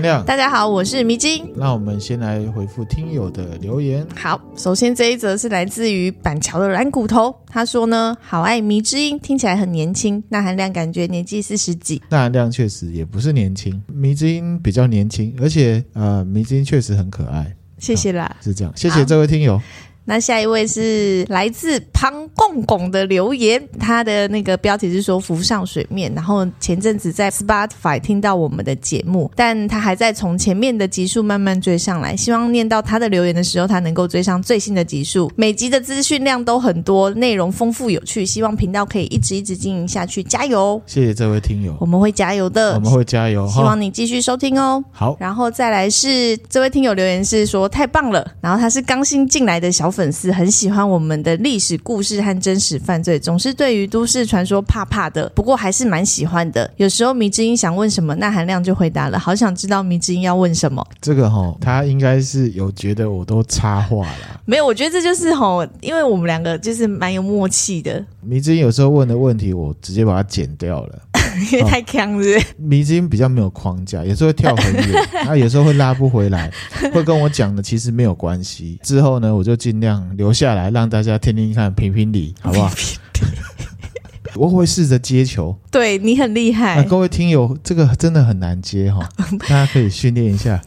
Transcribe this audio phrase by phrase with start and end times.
[0.00, 0.24] 亮。
[0.24, 1.50] 大家好，我是迷津。
[1.56, 4.06] 那我们先来回复听友的留言。
[4.14, 10.22] 好，首先这一则是来自于板桥的蓝骨头，他说呢，好爱迷之音，听起来很年轻。
[10.28, 17.54] 那含亮感觉年纪四十几，那含亮确实也不是年轻，迷之音比较年轻，而且呃，迷之音确实很可爱。
[17.78, 19.60] 谢谢啦，是这样，谢谢这位听友。
[20.04, 26.12] 那下一位是来自庞公公的留言，他的那个标题是说浮上水面。
[26.14, 32.16] 然后前阵子在 Spotify 听到我们的节目，但他还在从前面的集数慢慢追上来。
[32.16, 35.30] 希望念到他的留言的时候，他能够追上最新的集数。
[35.36, 40.80] 每集的资讯量都很多，内容丰富有趣，希望频道可以一直一直经营下去，加油！
[40.86, 44.82] 谢谢这位听友，我们会加油的，我们会加油，希望你继续收听哦。
[44.90, 56.70] 好，然后再来是这位听友留言是说太棒了，然后他是刚新进来的小粉丝，很喜欢我们的历史故事和真实犯罪，总是对于都市传说怕怕的，不过还是蛮喜欢的。
[56.76, 59.18] 有时候迷之音想问什么，那韩亮就回答了。
[59.18, 60.86] 好想知道迷之音要问什么。
[61.00, 64.40] 这个齁，他应该是有觉得我都插话了。
[64.44, 68.04] 没有，我觉得这就是齁，因为我们两个就是蛮有默契的。
[68.22, 70.98] 迷之音有时候问的问题，我直接把它剪掉了。
[71.52, 76.50] 因为太强了，迷之音比较没有框架，有时候会跳很远，然后有时候会拉不回来，
[76.92, 78.78] 会跟我讲的其实没有关系。
[78.82, 82.70] 之后呢，我就尽量留下来让大家听听看，评评理，好不好？
[84.36, 86.76] 我会试着接球，对你很厉害。
[86.76, 89.08] 啊，各位听友，这个真的很难接哈，
[89.40, 90.60] 大家可以训练一下。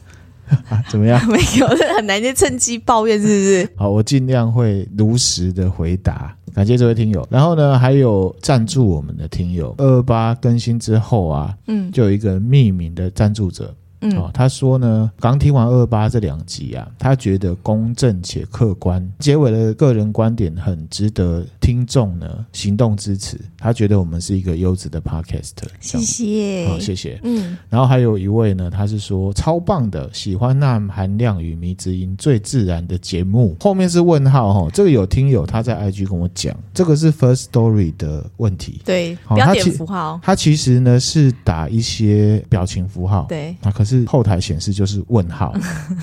[0.69, 1.19] 啊， 怎么样？
[1.27, 3.69] 没有，这很难就，趁机抱怨是不是？
[3.77, 6.35] 好，我尽量会如实的回答。
[6.53, 13.73] 感谢这位听友，然后呢，还有赞助我们的听友，二二八更新之后啊，嗯，就有一个匿名的赞助者。
[14.05, 23.39] 嗯、哦，他说呢，刚听完二二八这两集啊，他觉得公正且客观，结尾的个人观点很值得听众呢行动支持。
[23.63, 25.51] 他觉得我们是一个优质的 podcast。
[25.79, 27.17] 谢谢，好、哦，谢谢。
[27.23, 33.55] 嗯，然后还有一位呢，他是说超棒的，喜欢那含量与迷之音最自然的节目。
[33.61, 38.81] 后面是问号哈、哦，这个有听友他在 IG 跟我讲，这个是 First Story 的问题。
[38.83, 43.27] 对，标点符号，他其实呢是打一些表情符号。
[43.29, 43.93] 对，啊，可是。
[43.93, 45.53] 是后台显示就是问号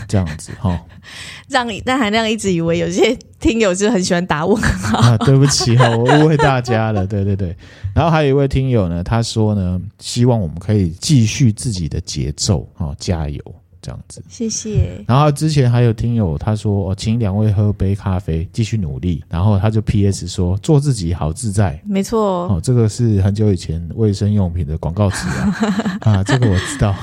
[0.07, 0.81] 这样子哈，
[1.51, 7.57] 让但含亮一直以为有些听友是很喜欢打问号啊，对不起哈，我误会大家了，对对对。
[7.95, 13.43] 然后还有一位听友呢，他说呢，希望我们可以继续自己的节奏，啊，加油。
[13.83, 15.03] 这样子，谢谢。
[15.07, 19.25] 然后之前还有听友他说，哦，请两位喝杯咖啡，继续努力。
[19.29, 21.81] 然后他就 PS 说，做自己好自在。
[21.87, 25.57] 没错，哦，这个是很久以前卫生用品的广告词啊，
[26.13, 26.95] 啊，这个我知道。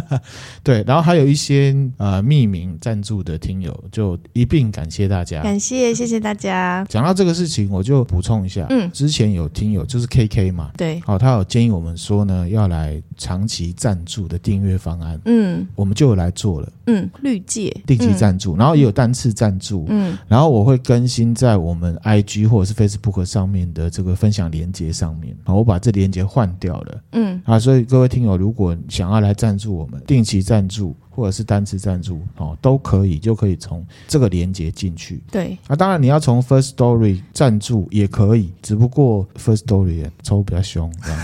[0.64, 6.86] 对，然后还有一些呃匿名赞助的听友，就一并感谢大家，感谢，谢谢大家。
[6.88, 16.13] 讲到这个事情，我就补充一下，嗯，之前有听友就是 KK 嘛，对，哦，他有建议我们说呢，要来长期赞助的订阅方案，嗯，我们就。
[16.14, 17.74] 来做了，嗯，绿界。
[17.86, 30.94] 定期赞助，嗯，然后也有单次赞助，嗯，然后我会更新在我们 IG 或者是 Facebook 上面的这个分享连接上面，好，我把这连接换掉了，嗯，啊，所以各位听友，如果想要来赞助我们定期赞助。
[31.14, 35.22] 或者是单次赞助哦，都可以，就可以从这个连接进去。
[35.30, 41.20] 对，啊，当然你要从 First Story 赞助也可以，只不过 First Story 抽比较凶，这样。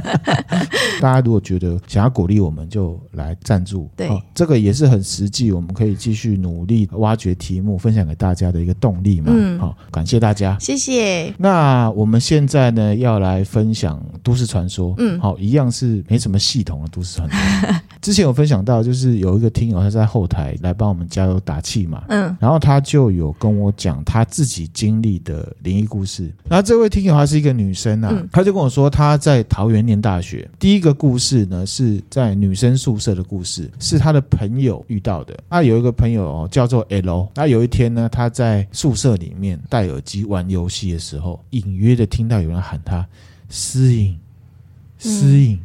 [1.00, 3.90] 大家如果觉得想要鼓励我们，就来赞助。
[3.96, 9.26] 对、哦，这个也是很实际，我们可以继续努力挖掘题目，分享给大家的一个动力嘛。
[9.28, 11.34] 嗯，好、哦，感谢大家，谢谢。
[11.36, 14.94] 那我们现在呢，要来分享都市传说。
[14.98, 17.74] 嗯，好、哦，一样是没什么系统的都市传说。
[18.00, 19.15] 之前有分享到，就是。
[19.18, 26.32] 有一个听友他在后台来帮我们加油打气嘛，嗯，然后他就有跟我讲他自己经历的灵异故事。
[26.48, 30.48] 然后这位听友她是一个女生啊，她就跟我说她在桃园念大学。
[30.58, 35.36] 第一个故事呢是在女生宿舍的故事，是她的朋友遇到的。
[35.48, 43.06] 那有一个朋友哦叫做 L，那有一天呢她在宿舍里面戴耳机玩游戏的时候，隐约的听到有人喊她
[43.48, 44.18] 思颖，
[44.98, 45.58] 思颖。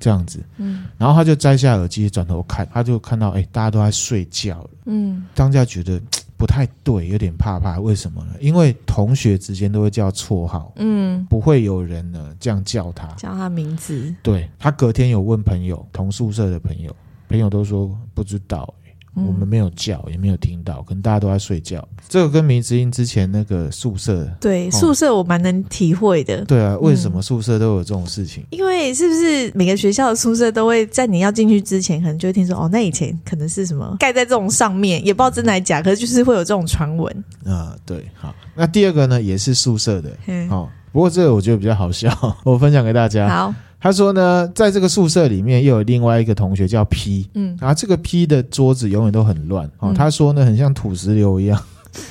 [0.00, 6.00] 这样子，嗯，然后他就摘下耳机，转头看，他就看到，哎，大家都在睡觉了，嗯，当下觉得
[6.36, 7.78] 不太对，有点怕怕。
[7.78, 8.32] 为什么呢？
[8.40, 14.14] 因为同学之间都会叫绰号，嗯，不会有人呢这样叫他，叫他名字。
[14.22, 16.96] 对，他隔天有问朋友，同宿舍的朋友，
[17.28, 18.72] 朋友都说不知道。
[19.14, 21.86] 我们没有叫，也没有听到，可能大家都在睡觉。
[22.08, 26.44] 这个跟迷之音之前那个宿舍，对、哦、宿舍我蛮能体会的。
[26.44, 28.44] 对啊，为什么宿舍都有这种事情？
[28.50, 37.24] 因为是不是每个学校的宿舍都会在你要进去之前，可能就会听说哦，那以前可能是什么盖在这种上面，也不知道真的还假，可是就是会有这种传闻。
[37.44, 38.34] 啊，对，好。
[38.54, 40.10] 那第二个呢，也是宿舍的，
[40.48, 40.68] 好、哦。
[40.92, 42.10] 不过这个我觉得比较好笑，
[42.44, 43.28] 我分享给大家。
[43.28, 43.54] 好。
[43.80, 49.94] 他说呢，在这个宿舍里面又有另外一个同学叫 P，嗯，然后这个 P 的桌子永远都很乱哦。
[49.96, 51.58] 他说呢，很像土石流一样，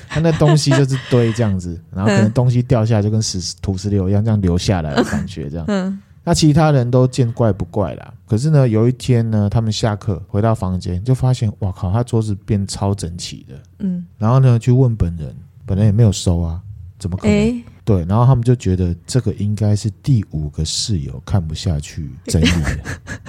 [0.07, 5.65] 他那东西就是堆这样子， 然后可能东西掉下来就跟石土石流一样这样流下来的感觉这样。
[5.67, 8.13] 嗯，那其他人都见怪不怪啦。
[8.27, 13.55] 可是呢，有一天呢，他们下课回到房间就发现，哇靠，他桌子变超整齐的。
[13.79, 15.35] 嗯，然后呢，去问本人，
[15.67, 16.59] 本人也没有收啊，
[16.97, 17.35] 怎么可能？
[17.35, 22.83] 欸对，然后他们就觉得这个应该是第五个室友看不下去整理的，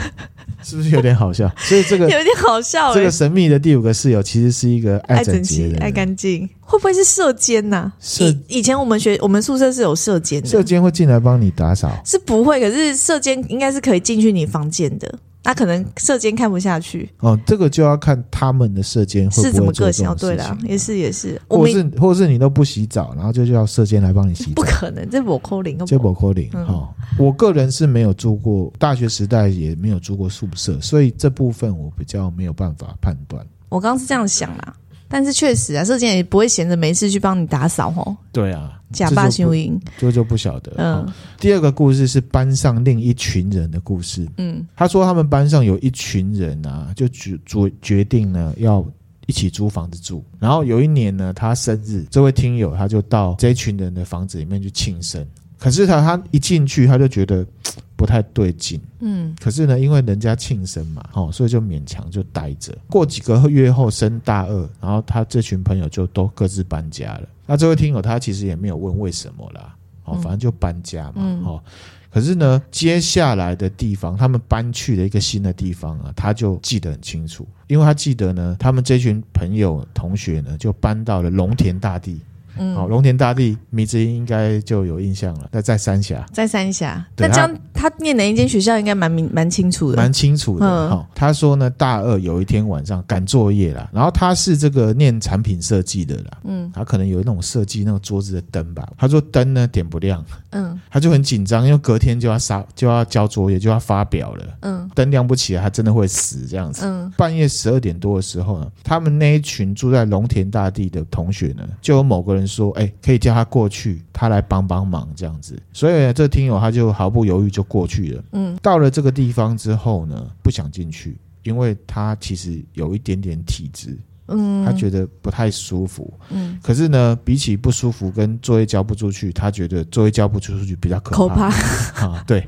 [0.62, 1.50] 是不是有点好笑？
[1.56, 2.92] 所以这个有点好笑。
[2.92, 6.46] 这个神秘的第五个室友其实是一个爱整洁的、爱干净。
[6.60, 7.92] 会不会是射监呐、啊？
[7.98, 11.90] 舍以，以前我们学我们宿舍是有射监的，射监会进来帮你打扫？
[12.04, 15.18] 是不会，可是射监应该是可以进去你房间的。
[15.42, 19.94] 那可能射箭看不下去哦，这个就要看他们的舍监会不会做这种事情。
[19.94, 20.16] 是怎么个性？
[20.16, 24.52] 对啦，也是也是，或是或是你都不洗澡，然后就叫射箭来帮你洗澡。
[24.56, 26.50] 不可能，这我扣零，这我扣零。
[26.50, 26.88] 哈，
[27.18, 33.44] 我个人是没有住过，大学时代也没有住过宿舍，所以这部分我比较没有办法判断。
[33.70, 34.74] 我刚刚是这样想啦。
[35.10, 38.16] 但是确实啊，舍监也不会闲着没事去帮你打扫哦。
[38.30, 40.72] 对啊，假扮修营，这就不晓得。
[40.78, 44.24] 嗯，第二个故事是班上另一群人的故事。
[44.36, 48.86] 嗯，他说他们班上有一群人啊，就决决决定呢要
[49.26, 50.24] 一起租房子住。
[50.38, 55.26] 然后有一年呢，他生日，这位听友他就到这一群人的房子里面去庆生。
[55.60, 57.46] 可是他他一进去他就觉得
[57.94, 62.74] 不太对劲，嗯，可是呢，因为人家庆生嘛，哦，所以就勉强就待着。
[62.88, 67.28] 过几个月后升大二，然后他这群朋友就都各自搬家了。
[67.46, 71.62] 那这位听友他其实也没有问为什么啦，哦，反正就搬家嘛，哦，
[72.10, 82.18] 可是呢，接下来的地方他们搬去了一个新的地方啊，他就记得很清楚，因为他记得呢，他们这群朋友同学呢就搬到了龙田大地。
[82.58, 85.48] 嗯，好，龙田大地，米子英应该就有印象了。
[85.52, 87.04] 那在三峡，在三峡。
[87.16, 90.66] 那这样他念哪一间学校，应该蛮明蛮清楚的，蛮清楚的。
[90.88, 98.86] 好、嗯，他说呢，大二有一天晚上赶作业啦，然后他是这个念产品设计的啦，嗯，他可能有那种设计那个桌子的灯吧。
[98.98, 106.84] 他说灯呢点不亮，嗯，他就很紧张，因为隔天就要杀就要交作业就要发表了，嗯，灯亮不起来，他真的会死这样子。
[106.84, 112.39] 嗯，半夜十二点多的时候呢，他们那一群住在龙田大地的同学呢，就有某个人。
[112.46, 115.60] 说哎，可以叫他过去，他来帮帮忙这样子。
[115.72, 118.24] 所以这听友他就毫不犹豫就过去了。
[118.32, 123.98] 嗯，到了这个地方之后呢，不想进去，因为他其实有一点点体质，
[124.28, 126.12] 嗯，他觉得不太舒服。
[126.30, 131.50] 嗯，可是呢，比起不舒服跟作业交不出去，他觉得作业交不出去比较可怕。
[131.50, 131.56] 可
[131.94, 132.46] 怕 啊，对。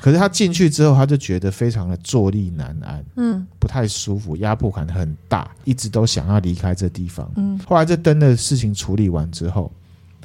[0.00, 7.30] 可是他进去之后，他就觉得非常的坐立难安，嗯，不太舒服，压迫感很大，一直都想要离开这地方。
[7.36, 9.70] 嗯，后来这灯的事情处理完之后，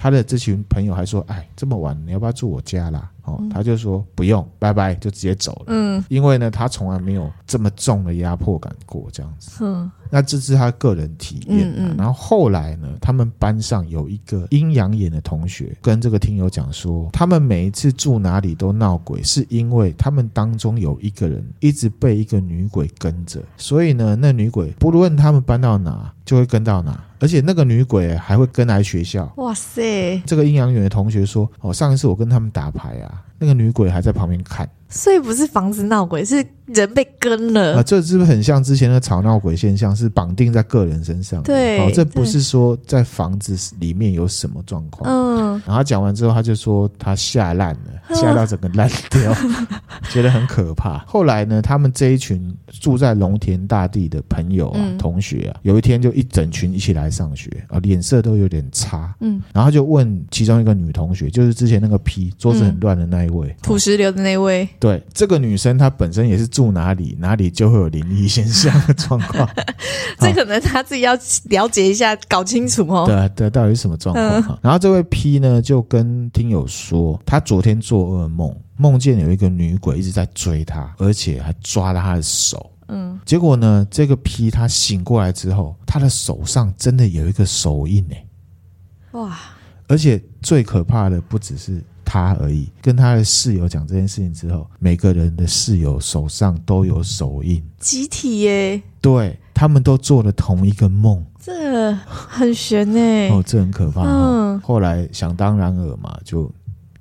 [0.05, 5.63] 他的这群朋友还说：“哎，这么晚，你要不要住我家啦？”哦，他就说不用，拜拜，就直接走了。
[5.69, 9.65] 嗯，因为呢，他从来没有这么重的压迫感过，这样子。
[9.65, 11.73] 嗯，那这是他个人体验。
[11.75, 11.95] 嗯嗯。
[11.97, 29.31] 然后后来呢，他们班上有一个阴阳眼的同学，跟这个听友讲说，他们每一次住哪里都闹鬼，是因为他们当中有一个人一直被一个女鬼跟着，所以呢，那女鬼不论他们搬到哪，就会跟到哪，而且那个女鬼还会跟来学校。
[29.37, 30.21] 哇塞！
[30.25, 33.23] 这个阴阳眼的同学说，哦，上一次我跟他们打牌啊。
[33.37, 37.83] 那个女鬼还在旁边看，所以不是房子闹鬼，是人被跟了啊！
[37.83, 39.93] 这是不是很像之前那个吵闹鬼现象？
[39.93, 41.43] 是绑定在个人身上？
[41.43, 45.07] 对，哦，这不是说在房子里面有什么状况。
[45.07, 49.35] 嗯，然后他讲完之后，他就说他吓烂了， 吓到整个烂掉，
[50.09, 50.99] 觉得很可怕。
[50.99, 59.13] 后来呢，他们这一群住在龙田大地的朋友啊、嗯、同学啊，有一天就一整群一起来上学啊，脸色都有点差。
[59.19, 63.49] 嗯，然后就问其中一个女同学，就是之前那个批桌子很乱的那一位。
[63.49, 69.49] 嗯土石流的那位，对这个女生，她本身也是住哪里，哪里就会有灵异现象的状况。
[70.19, 73.05] 这可能她自己要了解一下，搞清楚哦。
[73.07, 74.23] 对对，到底是什么状况？
[74.23, 82.71] 嗯、然后这位 P 呢，就跟听友说，他昨天做噩梦，梦见有一个女鬼一直在追他，而且还抓了他的手。
[82.89, 88.23] 嗯，结果呢，这个 P 他醒过来之后，他的手上真的有一个手印哎，
[89.13, 89.35] 哇！
[89.87, 91.83] 而且最可怕的不只是。
[92.05, 103.29] 他而已，跟他的室友讲这件事情之后，每个人的室友手上都有手印，集体耶，对，他们都做了同一个梦，这很悬呢。
[103.35, 104.03] 哦，这很可怕。
[104.03, 106.49] 嗯，后来想当然尔嘛，就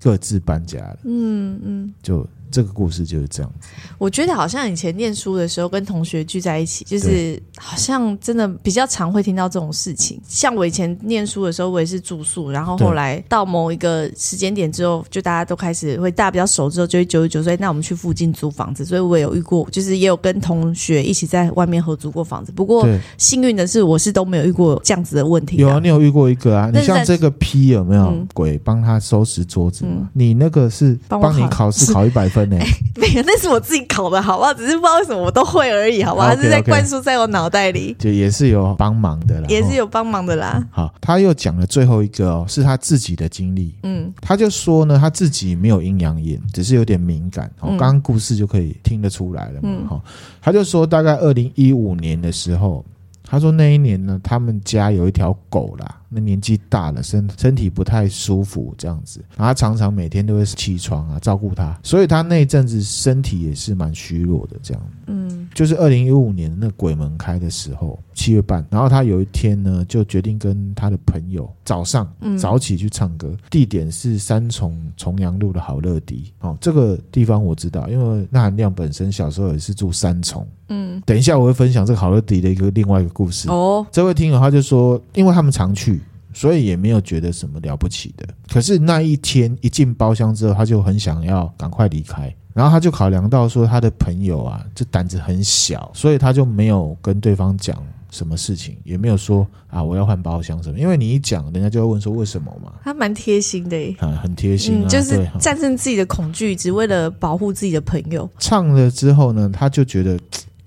[0.01, 0.99] 各自搬家了。
[1.05, 2.27] 嗯嗯，就。
[2.55, 3.69] 这个故事就是这样子。
[3.99, 10.21] 我觉得好像以前念书的时候，跟同学聚在一起，就是好像真的比较常会听到这种事情。
[10.29, 18.85] 像我以前念书的时候，我也是住宿，然后后来到某一个时间点之后，就大家都开始会大家比较熟之后，就会九十九岁，那我们去附近租房子。
[18.85, 22.53] 所以我也有遇过，就是也有跟同学一起在外面合租过房子。
[22.53, 22.87] 不过
[23.19, 25.57] 幸运的是，我是都没有遇过这样子的问题。
[25.57, 26.71] 有啊，你有遇过一个啊？
[26.73, 32.67] 你像这个 P 有没有、嗯、鬼帮他收拾桌子你那个是帮你考试考一百分呢、欸？
[32.97, 34.53] 没有，那是我自己考的，好不好？
[34.55, 36.29] 只是不知道为什么我都会而已，好不好？
[36.29, 40.65] 还是在灌输在我脑袋里，就也是有帮忙的啦，也是有帮忙的啦。
[40.71, 43.75] 好，他又讲了最后一个哦，是他自己的经历。
[43.83, 47.51] 嗯，他就说呢，他自己没有阴阳眼，只是有点敏感。
[47.61, 49.71] 哦，刚刚故事就可以听得出来了嘛。
[49.89, 52.85] 好、嗯，他就说大概二零一五年的时候。
[53.27, 64.83] 他说那一年呢，他们家有一条狗啦，那年纪大了，身身体不太舒服，这样子，然后他常常每天都会起床啊照顾他，所以他那一阵子身体也是蛮虚弱的，这样。
[65.07, 76.33] 嗯，就是二零一五年那鬼门开的时候，七月半，然后他有一天呢，就决定跟他的朋友早上早起去唱歌，地点是三重重阳路的好乐迪。
[76.41, 80.47] 哦，这个地方我知道，因为那含亮本身小时候也是住三重。
[80.69, 83.87] 嗯，等一下我会分享这个好乐迪的一个另外一个故事哦。
[83.93, 86.01] 这位听友他就说，因为他们常去，
[86.35, 88.29] 所以也没有觉得什么了不起的。
[88.53, 100.79] 可是那一天一进包厢之后，他就很想要赶快离开，然后他就考量到说他的朋友啊，这胆子很小，所以他就没有跟对方讲什么事情，也没有说啊我要换包厢什么。
[100.79, 102.73] 因为你一讲，人家就会问说为什么嘛。
[102.83, 108.29] 他蛮贴心的耶，啊，很贴心啊，嗯，就是战胜自己的恐惧，只为了保护自己的朋友。
[108.39, 110.19] 唱了之后呢，他就觉得。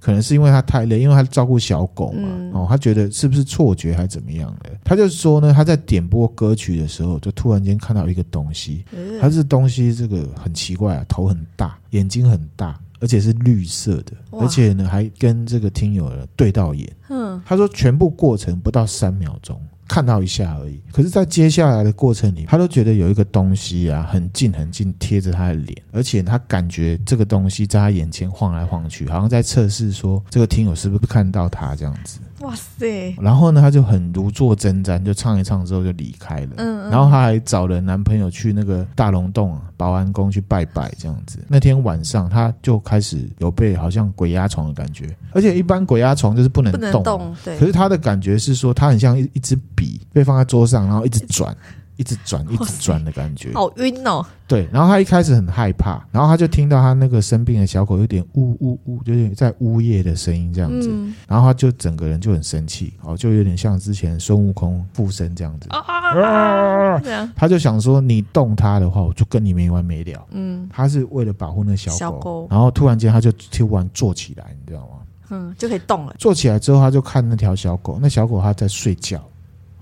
[0.08, 4.70] 可能是因为他太累，因为他照顾小狗嘛，嗯、哦，他觉得是不是错觉还是怎么样的？
[4.82, 8.86] 他就说呢，他在点播歌曲的时候，就突然间看到一个东西，
[9.20, 16.90] 他这东西这个很奇怪啊，头很大，眼睛很大，而且是绿色的，而且呢还跟这个听友对到眼。
[17.10, 19.62] 嗯，他说全部过程不到三秒钟。
[19.88, 32.20] 看到一下而已，可是，在接下来的过程里，他都觉得有一个东西啊，很近很近贴着他的脸，而且他感觉这个东西在他眼前晃来晃去，好像在测试说这个听友是不是看到他这样子。
[32.40, 33.16] 哇塞！
[33.20, 36.50] 然后呢，他就很如坐针毡，就唱一唱之后就离开了。
[36.58, 41.40] 嗯，嗯，然后他还找了男朋友去那个大龙洞保安宫去拜拜，这样子。
[41.48, 47.36] 那天晚上他就开始有被好像鬼压床的感觉，而且一般鬼压床就是不能动，不能动。
[47.44, 47.58] 对。
[47.58, 51.56] 可是他的感觉是说，他很像一一支笔被放在桌上，然后一直转。
[51.98, 54.26] 一直转，一直转的感觉，好晕哦。
[54.48, 70.26] 对，然后他一开始很害怕，然后他就听到他那个生病的小狗有点呜呜呜，就是在呜咽的声音这样子，嗯、然后他就整个人就很生气，哦，就有点像之前孙悟空附身这样子啊，啊啊他就想说你动他的话，我就跟你没完没了。
[70.32, 74.88] 嗯，他是为了保护那小狗，小狗然后突然间他就突然坐起来，你知道吗？
[75.30, 76.16] 嗯，就可以动了。
[76.18, 79.22] 坐起来之后，他就看那条小狗，那小狗它在睡觉。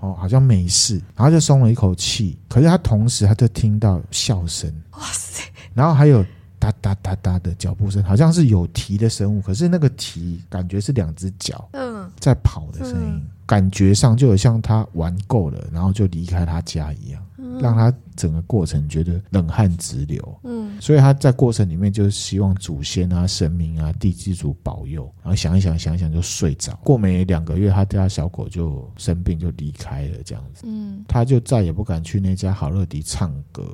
[0.06, 2.38] 哦，好像没事，然后就松了一口气。
[2.48, 5.42] 可是他同时他就听到笑声，哇塞！
[5.74, 6.24] 然后还有
[6.58, 9.40] 哒哒哒哒的脚步声，好像是有蹄的生物。
[9.40, 17.22] 可是那个蹄感觉是两只脚，嗯，在跑的声音，嗯、感觉上就有像他玩够了，然后就离开他家一样。
[17.60, 26.78] 让他整个过程觉得冷汗直流，嗯，所以他在过程里面就是希望祖先啊、神明啊、地基主保佑，然后想一想、想一想就睡着。
[26.84, 33.64] 过没两个月，他家小狗就生病就离开了，这样子，嗯，他就再也不敢去那家好乐迪唱歌。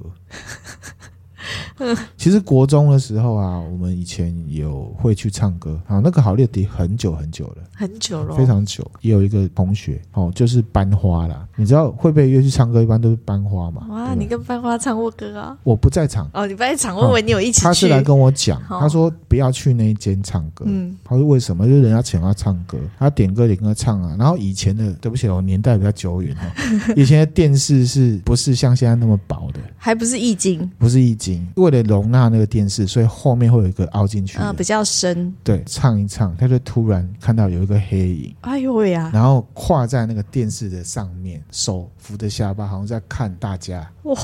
[2.17, 6.01] 其实国中的时候啊，我们以前有会去唱歌啊。
[6.03, 8.89] 那个好乐迪很久很久了，很久了，非常久。
[9.01, 11.47] 也有一个同学哦，就是班花啦。
[11.57, 13.87] 你知道会被约去唱歌，一般都是班花嘛。
[13.91, 15.57] 哇，你跟班花唱过歌啊？
[15.63, 17.65] 我不在场哦，你不在场，我以为你有一起去。
[17.65, 20.65] 他是来跟我讲，他说不要去那一间唱歌。
[20.69, 21.67] 嗯，他说为什么？
[21.67, 24.17] 就是人家请他唱歌，他点歌点歌唱啊。
[24.19, 26.53] 然后以前的，对不起，我年代比较久远哈。
[26.97, 29.61] 以前的电视是不是像现在那么薄的？
[29.77, 31.32] 还不是液晶，不是液晶。
[31.57, 35.33] 为了容纳那个电视，所以后面会有一个凹进去啊，比较深。
[35.45, 39.11] 对，唱一唱，他就突然看到有一个黑影，哎呦喂呀！
[39.13, 43.89] 然后跨在那个电视的上面，手扶着下巴，好像在看大家。
[44.05, 44.15] 哇，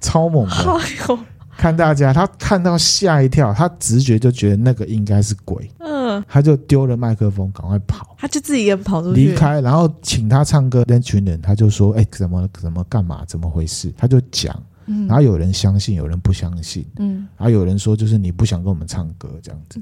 [0.00, 0.54] 超猛的！
[0.54, 1.18] 哎呦，
[1.56, 5.70] 看大家，他看到吓一跳，他直觉就觉得那个应该是鬼。
[5.78, 8.14] 嗯，他就丢了麦克风，赶快跑。
[8.18, 10.84] 他就自己一个人跑出去，离开，然后请他唱歌。
[10.86, 13.24] 那群人他就说：“哎，怎么怎么干嘛？
[13.26, 14.54] 怎么回事？”他就讲。
[14.86, 19.80] 嗯，然后有人相信，有人不相信，嗯，然后有人说就是你不想跟我们唱歌这样子，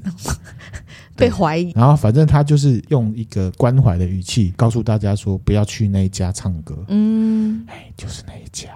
[1.16, 1.72] 被怀疑。
[1.74, 8.68] 然后反正他就是用一个关怀的语气告诉大家说不要去那一家唱歌，嗯，哎，就是那一家，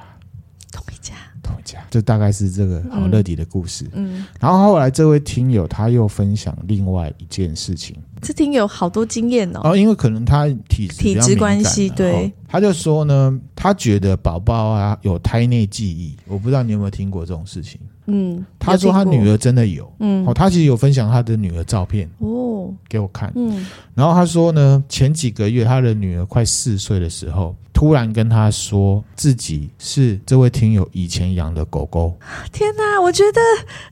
[1.46, 1.56] 同一家。
[1.56, 3.86] 同一家，就大概是这个好乐迪的故事。
[3.92, 9.60] 嗯，然后后来这位听友他又分享另外一件事情，这听友好多经验哦。
[9.64, 17.80] 哦，因为可能他体质体质关系，对，他就说呢，他觉得宝宝啊有胎内记忆，我不知道你有没有听过这种事情。
[18.08, 22.72] 嗯，他说他女儿真的有，嗯，哦，他其实有分享他的女儿照片哦。
[22.88, 32.18] 给我看，嗯，然后他说呢，前几个月他的女儿快四岁的时候，突然跟他说自己是这位听友以前养的狗狗。
[32.50, 33.40] 天哪，我觉得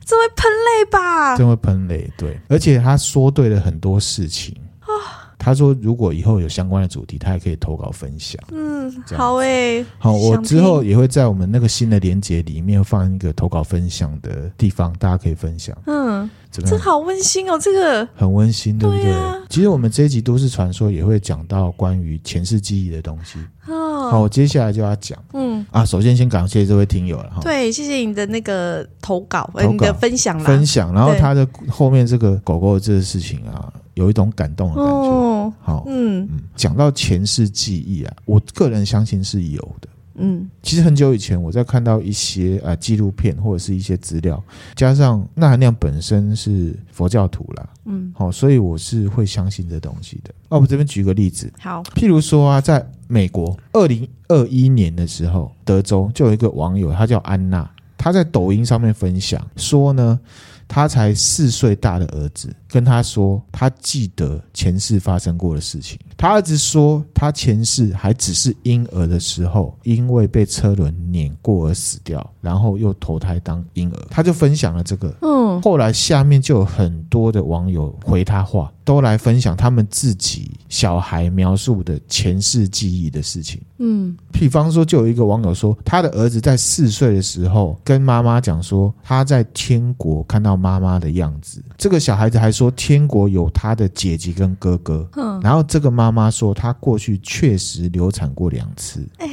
[0.03, 1.37] 这会喷泪吧？
[1.37, 5.21] 这会喷泪，对，而且他说对了很多事情啊。
[5.37, 15.77] 他说：“如果以后有相关的主题，他也可以投稿分享。”嗯，好诶、欸，好，我之后也会在我们那个新的连接里面放一个投稿分享的地方，大家可以分享。
[15.85, 19.13] 嗯，这好温馨哦，这个很温馨，对不对？
[19.47, 23.37] 其实我们这一集都市传说也会讲到关于前世记忆的东西。
[23.67, 23.74] 哦，
[24.11, 25.17] 好，我接下来就要讲。
[25.33, 27.41] 嗯啊，首先先感谢这位听友了哈。
[27.41, 30.93] 对，谢谢你的那个投稿，投稿你的分享啦，分享。
[30.93, 33.71] 然后他的后面这个狗狗的这个事情啊。
[33.95, 44.41] 有一种感动的感觉，哦、好，嗯嗯，讲到前世记忆啊，我个人相信是有的，嗯，其实很久以前我在看到一些啊纪录片或者是一些资料，
[44.75, 50.33] 加上那含亮本身是佛教徒啦，嗯，好，所以我是会相信这东西的。
[50.49, 60.19] 哦，我这边举个例子，好，譬如说啊，在美国二零二一年的时候，德州就有一个网友，他叫安娜，他在抖音上面分享说呢。
[60.67, 65.97] 他才四岁大的儿子跟他说，他记得前世发生过的事情。
[66.17, 74.07] 他儿子说，他前世还只是婴儿的时候，因为被车轮碾过而死掉，然后又投胎当婴儿。
[74.09, 75.15] 他就分享了这个。
[75.21, 83.61] 嗯，后来下面就有很多的网友回他话，都来分享他们自己小孩描述的前世记忆的事情。
[83.77, 91.63] 嗯，比方说，就有一个网友说，他的儿子在四岁的时候跟妈妈讲说，他在天国看到妈妈的样子。
[91.77, 95.07] 这个小孩子还说，天国有他的姐姐跟哥哥。
[95.15, 99.05] 嗯，然后这个妈妈说，她过去确实流产过两次。
[99.17, 99.27] 哎，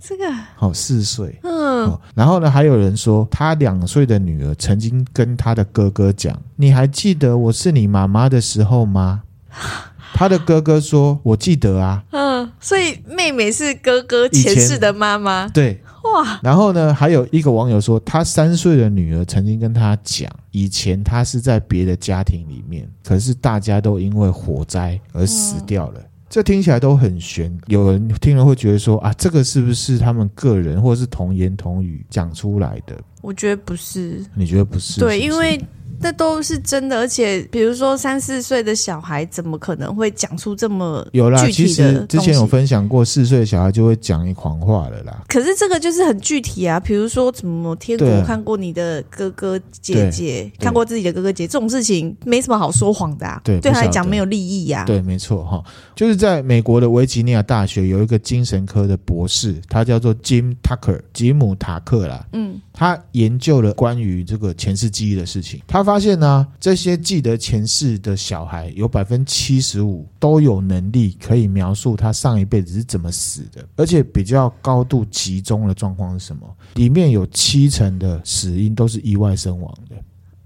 [0.00, 1.38] 这个好四岁。
[1.42, 9.22] 嗯，然后呢，还有人说，他两岁的女儿曾经跟他的哥哥讲：“你还记得我是你妈妈的时候吗？”
[10.14, 15.46] 他的哥哥说：“我记得啊。”嗯，所以妹妹是哥哥前世的妈妈。
[15.48, 15.82] 对，
[16.14, 16.40] 哇。
[16.42, 26.00] 然后呢，还有一个网友说，他三岁的女儿曾经跟他讲，以前他是在别的家庭里面，可是大家都因为火灾而死掉了。
[26.00, 27.56] 嗯，这听起来都很悬。
[27.66, 32.96] 有人听了会觉得说啊，这个是不是他们个人或者是童言童语讲出来的？
[33.22, 34.24] 我觉得不是。
[34.34, 35.00] 你觉得不是？
[35.00, 35.60] 对，是是因为。
[36.00, 41.44] 那都是真的，而且比如说三四岁的小孩，怎么可能会讲出这么有啦？
[41.48, 45.24] 其实之前有分享过，四岁的小孩就会讲一狂话了啦。
[45.28, 53.40] 可是这个就是很具体啊，比如说怎么天国看过你的哥哥姐姐，看过自己的哥哥姐姐，这种事情没什么好说谎的啊。
[53.42, 54.84] 对，对他来讲没有利益呀。
[54.84, 55.62] 对，没错哈，
[55.94, 62.26] 就是在美国的维吉尼亚大学有一个精神科的博士，他叫做 Jim Tucker，吉姆塔克啦。
[62.32, 62.60] 嗯。
[62.78, 76.42] 他研究了关于这个前世记忆的事情，他发现呢、啊，这些记得前世的小孩有百分之七十五都有能力可以描述他上一辈子是怎么死的，而且比较高度集中的状况是什么？
[76.74, 79.96] 里面有七成的死因都是意外身亡的。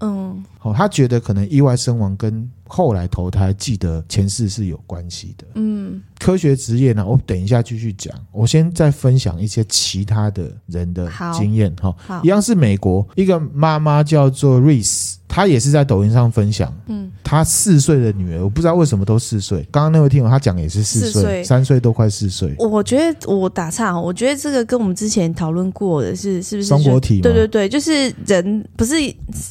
[0.01, 5.45] 嗯，好，他觉得可能意外身亡跟后来投胎记得前世是有关系的。
[5.55, 6.01] 嗯。
[6.17, 7.03] 科学职业呢？
[7.03, 8.13] 我等一下继续讲。
[8.31, 12.21] 我先再分享一些其他的人的经验哈。
[12.23, 16.71] 一样是美国一个妈妈叫做 Reese，她也是在抖音上分享。
[16.85, 19.67] 嗯，她四岁的女儿，我不知道为什么都四岁。
[19.71, 22.53] 刚刚那位听友他讲也是四岁，三岁都快四岁。
[22.59, 27.19] 我觉得我打岔，我觉得这个跟我们之前讨论过的是是不是双国体？
[27.19, 28.93] 对对对，就是人不是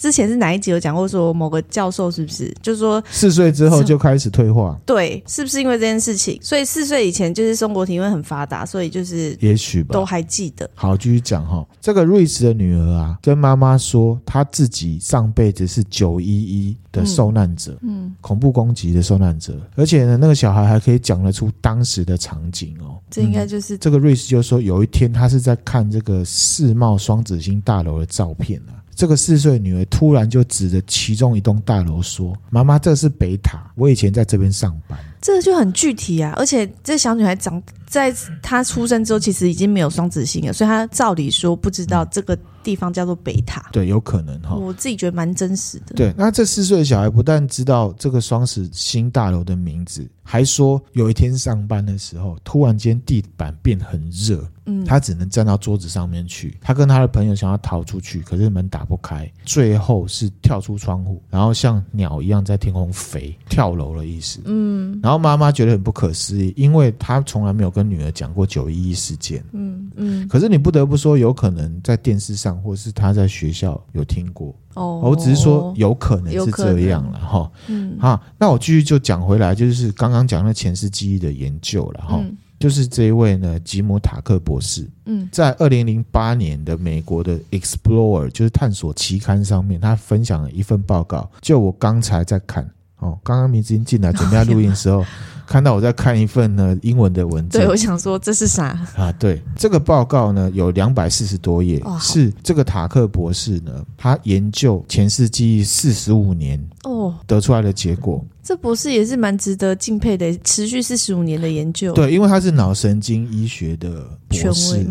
[0.00, 2.54] 之前是哪一集有讲过说某个教授是不是？
[2.62, 4.80] 就是说四岁之后就开始退化。
[4.86, 6.38] 对，是不是因为这件事情？
[6.40, 6.60] 所以。
[6.70, 10.70] 四岁以前就是松果体因为很发达，所以就是也许吧，都还记得。
[10.74, 11.66] 好，继续讲哈。
[11.80, 23.00] 这个瑞士的女儿啊，跟妈妈说，她自己上辈子是九一一的受难者，嗯，恐怖攻击的受难者，而且呢，那个小孩还可以讲得出当时的场景哦。
[23.10, 28.78] 这应该就是、嗯、这个瑞士就说，有一天他是在看这个世贸双子星大楼的照片啊。
[29.00, 42.38] 这个四岁女儿突然就指着其中一栋大楼说：“妈妈，这是北塔，我以前在这边上班。”这个就很具体啊，而且这小女孩长在她出生之后，其实已经没有双子星了，所以她照理说不知道这个。
[42.62, 44.54] 地方叫做北塔，对，有可能哈。
[44.54, 45.94] 我自己觉得蛮真实的。
[45.94, 56.54] 对，那这四岁的小孩不但知道这个双子星大楼的名字，还说有一天上班的时候，突然间地板变很热，嗯，他只能站到桌子上面去。
[56.60, 64.38] 他跟他的朋友想要逃出去，可是门打不开，最后是跳出窗户，然后像鸟一样在天空飞，跳楼的意思。
[64.44, 69.42] 嗯，然后妈妈觉得很不可思议，因为她从来没有跟女儿讲过九一一事件。
[69.52, 72.60] 嗯嗯，可是你不得不说，有可能在电视上。
[72.60, 77.50] 或是她在学校有听过哦，我只是说有可能是这样了哈。
[77.68, 82.22] 嗯，好，那我继续就讲回来，就是刚刚讲的前世记忆的研究了哈。
[82.58, 91.30] 就是这一位呢，吉姆塔克博士，嗯，在二零零八年的美国的 Explorer 就是探索期刊上面，他分享了一份报告。
[91.40, 92.68] 就我刚才在看
[93.00, 95.04] 哦，刚刚明子英进来准备要录音的时候。
[95.46, 99.10] 看到我在看一份呢英文的文字，对，我想说这是啥啊？
[99.18, 108.24] 对，这个报告呢有两百四十多页，是这个塔克博士呢他研究前世记忆四十五年哦得出来的结果。
[108.50, 111.92] 这博士也是蛮值得敬佩的，持续四十五年的研究。
[111.92, 114.84] 对，因为他是脑神经医学的博士，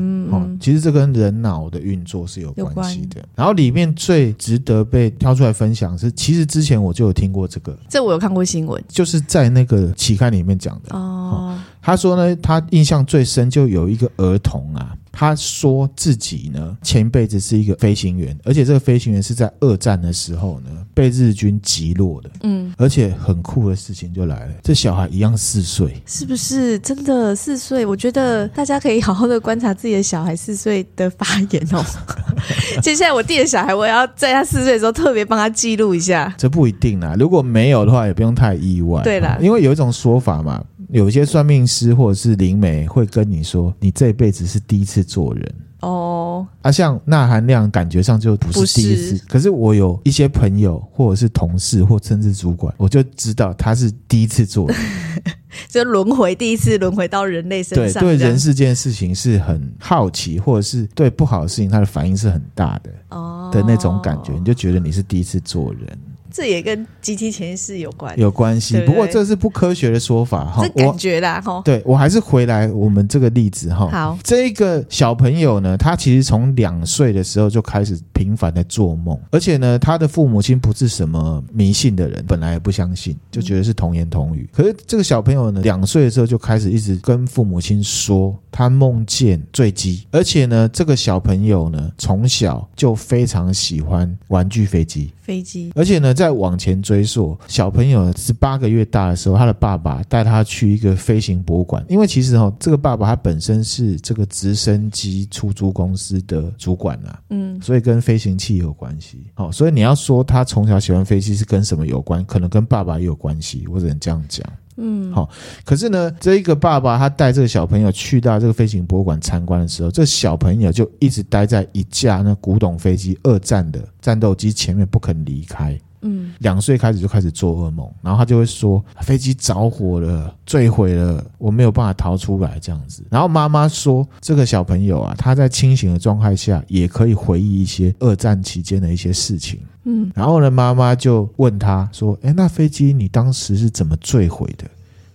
[0.62, 3.22] 其实这跟人脑的运作是有关系的。
[3.36, 11.60] 然后里面最值得被挑出来分享是，其实之前我就有听过这个，这我有看过新闻，就是在那个期刊里面讲的哦。
[11.82, 14.96] 他说呢，他印象最深就有一个儿童啊。
[15.12, 22.30] 他说自己呢，前辈子是一个飞行员，而且这个飞行员是在二战的时候呢被日军击落的。
[22.44, 27.86] 嗯，而且很酷的事情就来了，这小孩一样四岁，是不是真的四岁？
[27.86, 31.84] 我觉得大家可以好好的观察自己的小孩四岁的发言哦。
[32.82, 36.34] 接下来我弟的小孩，我要在他四岁的时候特别帮他记录一下。
[36.38, 39.02] 这不一定啦，如果没有的话，也不用太意外。
[39.04, 40.64] 对啦，因为有一种说法嘛。
[40.90, 46.48] 有一些算命师或者是灵媒会跟你说，你这辈子是第一次做人哦。
[46.62, 54.78] 啊，像钠含量感觉上就不是第一次，可是我有一些朋友或者是同事或甚至主管，我就知道他是第一次做人，
[55.70, 58.02] 就轮回第一次轮回到人类身上。
[58.04, 66.00] 对，对人世间事情是很好奇，或者是对不好的事情，他的反应是很大的哦的那种感觉，你就觉得你是第一次做人。
[66.32, 68.80] 这也跟集体潜意识有关，有关系。
[68.82, 71.62] 不过这是不科学的说法哈，这感觉啦哈。
[71.66, 73.90] 对，我还是回来我们这个例子哈。
[73.90, 84.48] 好，这个小朋友呢，他其实从两岁的时候就开始频繁的做梦，而且呢，他的父母亲不是什么迷信的人，本来也不相信，就觉得是童言童语。
[84.54, 95.12] 可是这个小朋友呢，两岁的时候就开始一直跟父母亲说，他梦见坠机，而且呢，这个小朋友呢，从小就非常喜欢玩具飞机。
[95.30, 101.86] 飞机，而且呢，再往前追溯，小朋友十八个月大的时候，他的爸爸带他去一个飞行博物馆。
[101.88, 109.20] 因为其实哦，这个爸爸他本身是这个直升机出租公司的主管啊，嗯，所以跟飞行器有关系。
[109.36, 112.26] 好，所以你要说他从小喜欢飞机是跟什么有关？
[112.26, 114.44] 可能跟爸爸也有关系，我只能这样讲。
[114.80, 115.30] 嗯，好。
[115.66, 125.78] 可是呢，这一个爸爸他带这个小朋友去到这个飞行博物馆参观的时候，这小朋友就一直待在一架那古董飞机二战的战斗机前面不肯离开。
[126.02, 133.04] 嗯，两岁开始就开始做噩梦，然后他就会说飞机着火了，坠毁了，我没有办法逃出来这样子。
[133.10, 139.60] 然后妈妈说，这个小朋友啊，他在清醒的状态下也可以回忆一些二战期间的一些事情。
[139.84, 144.66] 嗯，然后呢，妈妈就问他说：“哎，那飞机你当时是怎么坠毁的？”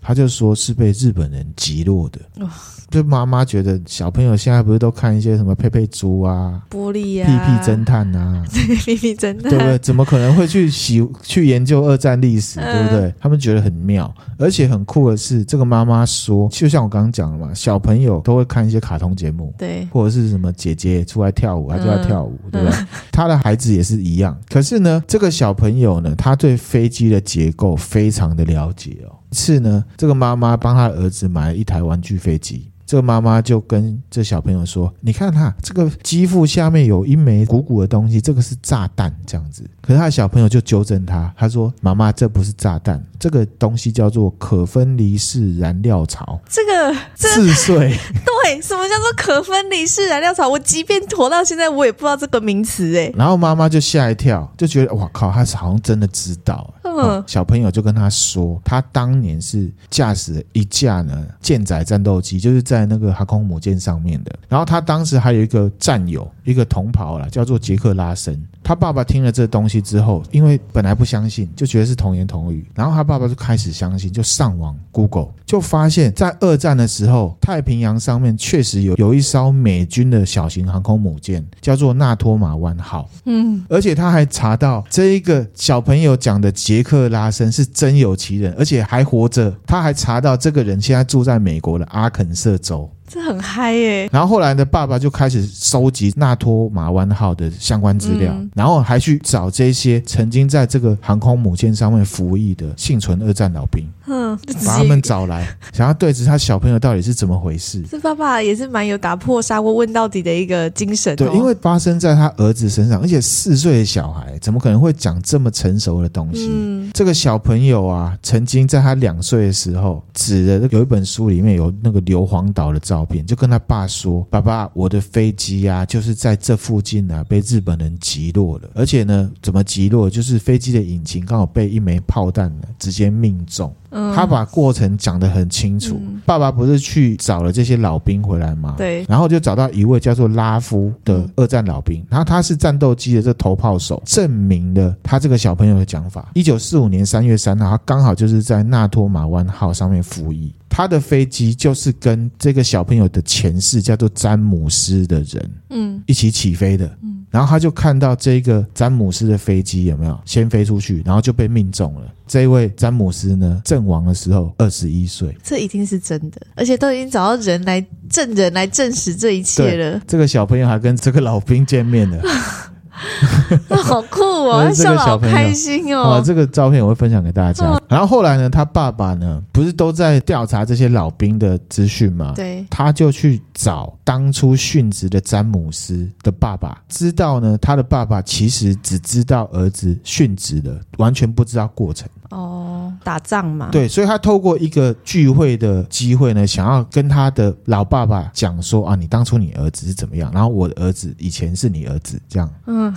[0.07, 2.21] 他就说是被日本人击落的。
[2.41, 2.51] 哦
[2.91, 9.79] 就妈妈觉得小朋友现在不是都看一些什么佩佩猪啊、玻璃啊、屁屁侦探啊、 屁屁侦探，对不对？
[9.79, 13.13] 怎么可能会去喜去研究二战历史，对不对？
[13.19, 22.77] 他们觉得很妙，而且很酷的是，这个妈妈说，就像我刚刚讲的嘛，小朋友都会看一些卡通节目，对，或者是什么姐姐出来跳舞，她就要跳舞，对不对？
[23.11, 24.39] 他的孩子也是一样。
[24.49, 29.17] 可是呢，这个小朋友呢，他对飞机的结构非常的了解哦。
[29.31, 32.71] 一次呢，这个妈妈帮他儿子买了一台玩具飞机。
[32.87, 47.97] 这个妈妈就跟这小朋友说：“你看他这个肌腹下面有一枚鼓鼓的东西，这个是炸弹，这样子。”可是他的小朋友就纠正他，他说：“妈妈，这不是炸弹，这个东西叫做可分离式燃料槽。”这个四岁
[48.45, 50.49] 对，什么叫做可分离式燃料槽？
[50.49, 53.11] 我即便活到现在，我也不知道这个名词哎。
[53.15, 56.74] 然后妈妈就吓一跳，就觉得哇靠，他好像真的知道。
[56.97, 64.33] 嗯，小朋友就跟他说，他当年是驾驶一架呢舰载战斗机，就是在那个航空母舰上面的。
[64.49, 68.41] 然后他当时还有一个战友，一个同袍啦，叫做杰克拉森。
[68.63, 72.67] 他爸爸听了这东西之后，因为本来不相信，就觉得是童言童语。
[72.75, 83.09] 然后他爸爸就开始相信，就上网 Google，就发现，在二战的时候，太平洋上面确实有有一艘美军的小型航空母舰，叫做纳托马湾号。
[83.27, 89.53] 嗯，而且他还查到这一个小朋友讲的杰克拉森是真有其人，而且还活着。
[89.67, 92.89] 他还查到这个人现在住在美国的阿肯色州。
[93.15, 94.09] 这很嗨耶！
[94.11, 107.81] 然后后来的爸爸就开始收集纳托马湾号的相关资料，嗯，然后还去找这些曾经在这个航空母舰上面服役的幸存二战老兵，嗯，把他们找来， 想要对质他小朋友到底是怎么回事。
[107.89, 111.17] 这爸爸也是蛮有打破砂锅问到底的一个精神哦。
[111.17, 116.51] 对，因为发生在他儿子身上，而且四岁的小孩怎么可能会讲这么成熟的东西？
[116.51, 128.71] 嗯，这个小朋友啊，曾经在他两岁的时候，指的有一本书里面有那个硫磺岛的照片，就跟他爸说：“爸爸，我的飞机呀，就是在这附近呢，被日本人击落了。
[128.75, 130.09] 而且呢，怎么击落？
[130.09, 133.75] 就是飞机的引擎刚好被一枚炮弹呢直接命中。
[133.95, 135.99] 嗯，他把过程讲得很清楚。
[136.03, 138.75] 嗯，爸爸不是去找了这些老兵回来吗？
[138.77, 146.31] 对，然后就找到一位叫做拉夫的二战老兵，然后他是战斗机的这头炮手，证明了他这个小朋友的讲法。
[146.35, 162.03] 一九四五年三月三号，他刚好就是在纳托马湾号上面服役。”他的飞机就是跟这个小朋友的前世叫做詹姆斯的人，嗯，一起起飞的，嗯，然后他就看到这个詹姆斯的飞机有没有先飞出去，然后就被命中了。
[162.29, 170.01] 这一位詹姆斯呢，阵亡的时候二十一岁，这一定是真的，而且都已经找到人来证人来证实这一切了。
[170.07, 172.23] 这个小朋友还跟这个老兵见面了。
[173.83, 174.63] 好酷哦！
[174.67, 176.15] 他笑得好开心哦。
[176.15, 177.81] 啊，这个照片我会分享给大家。
[177.89, 182.33] 然后后来呢，他爸爸呢，不是都在调查这些老兵的资讯吗？
[182.35, 192.09] 对，他就去找当初殉职的詹姆斯的爸爸，知道呢，他的爸爸其实只知道儿子殉职了，完全不知道过程。
[192.31, 202.51] 哦，打仗嘛，对，所以他透过一个聚会的机会呢，想要跟他的老爸爸讲说啊，你当初你儿子是怎么样，然后我的儿子以前是你儿子这样。
[202.67, 202.95] 嗯，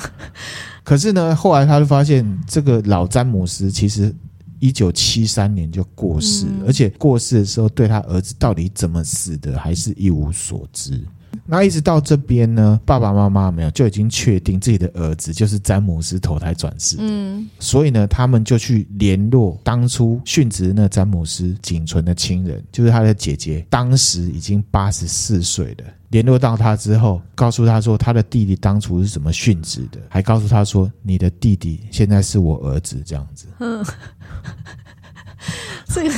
[0.84, 4.14] 可是呢，后来他就发现这个老詹姆斯其实
[4.60, 11.02] 一九七三年就过世，嗯，而且过世的时候对他儿子到底怎么死的，还是一无所知。
[11.46, 16.98] 那一直到这边呢，爸爸妈妈没有就已经确定自己的儿子就是詹姆斯投胎转世。
[17.00, 25.86] 嗯，所以呢，他们就去联络当初殉职那詹姆斯仅存的亲人，就是他的姐姐，当时已经八十四岁了。
[26.10, 33.48] 联络到他之后，告诉他说他的弟弟当初是怎么殉职的，还告诉他说你的弟弟现在是我儿子这样子。
[33.60, 33.86] 嗯，
[35.88, 36.14] 这个。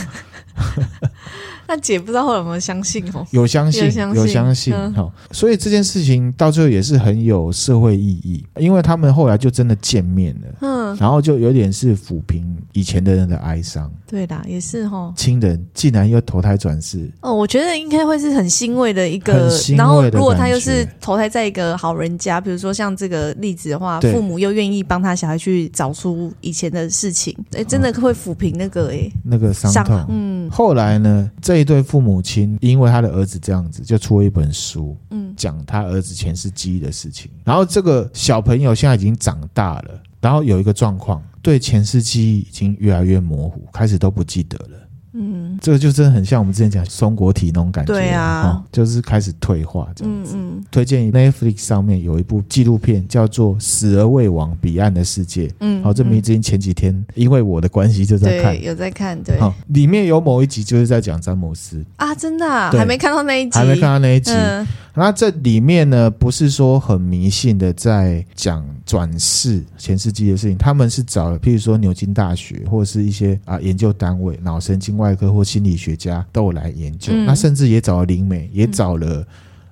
[1.69, 3.23] 那姐不知道后来有没有相信哦？
[3.29, 3.83] 有相信，
[4.15, 13.87] 有相信，好，所以这件事情到最后也是很有社会意义，因为他们后来就真的见面了，嗯，然后就有点是抚平以前的人的哀伤。
[14.07, 17.07] 对啦，也是哈，亲人竟然又投胎转世。
[17.21, 30.03] 哦，我觉得应该会是很欣慰的一个，然后如果他又是投胎在一个好人家，比如说像这个例子的话，父母又愿意帮他小孩去找出以前的事情，哎，真的会抚平那个哎、欸、那个伤痛。
[30.09, 31.58] 嗯，后来呢，这。
[31.59, 37.29] 这对父母亲因为他的儿子这样子，就出了一本书，嗯，讲他儿子前世记忆的事情。
[37.43, 44.77] 然后这个小朋友现在已经长大了，然后有一个状况，对前世记忆已经越来越模糊，开始都不记得了。
[45.13, 50.35] 嗯，这个就真的很像我们之前讲松果体那种感觉，对啊，哦，就是开始退化这样子。
[50.35, 50.59] 嗯。
[50.59, 55.47] 嗯，推荐 Netflix 上面有一部纪录片，叫做《死而未亡彼岸的世界》。
[55.59, 59.39] 嗯，好，这名字前几天因为我的关系就在看，有在看，对。
[59.39, 61.83] 好，里面有某一集就是在讲詹姆斯。
[61.97, 64.31] 啊，真的，啊，还没看到那一集，还没看到那一集。
[64.31, 64.65] 嗯。
[64.95, 77.11] 那这里面呢，不是说很迷信的在讲转世前世记的事情，他们是找了，譬如说牛津大学或者是一些啊研究单位，脑神经外科或心理学家都有来研究。
[77.11, 79.25] 嗯、那甚至也找了灵媒，也找了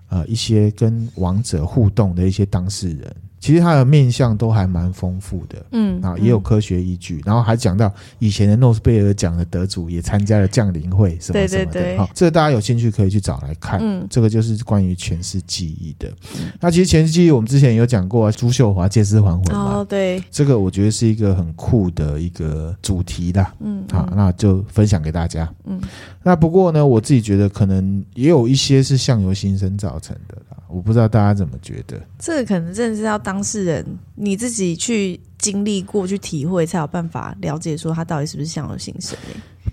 [0.10, 3.16] 呃一些跟亡者互动的一些当事人。
[3.40, 16.10] 其实它的面向都还蛮丰富的，嗯，啊，也有科学依据，嗯、然后还讲到以前的诺贝尔奖的得主也参加了降临会，什么什么的，好，这个大家有兴趣可以去找来看，嗯，这个就是关于前世记忆的。
[16.40, 25.80] 嗯、那其实前世记忆我们之前有讲过，朱秀华借尸还魂嘛，哦，对，这个我觉得是一个很酷的一个主题啦，嗯，好，那就分享给大家，嗯，
[26.24, 30.47] 那不过呢，我自己觉得可能也有一些是相由心生造成的啦。
[30.70, 39.18] 我不知道大家怎么觉得，这个可能真的是要当事人你自己去经历过、去体会，才有办法了解说他到底是不是相由心生。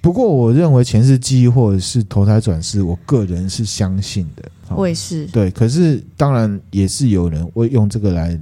[0.00, 4.42] 不过，我认为前世记忆或者是投胎转世，我个人是相信的。
[4.70, 5.26] 我也是。
[5.26, 8.38] 对，可是当然也是有人会用这个来。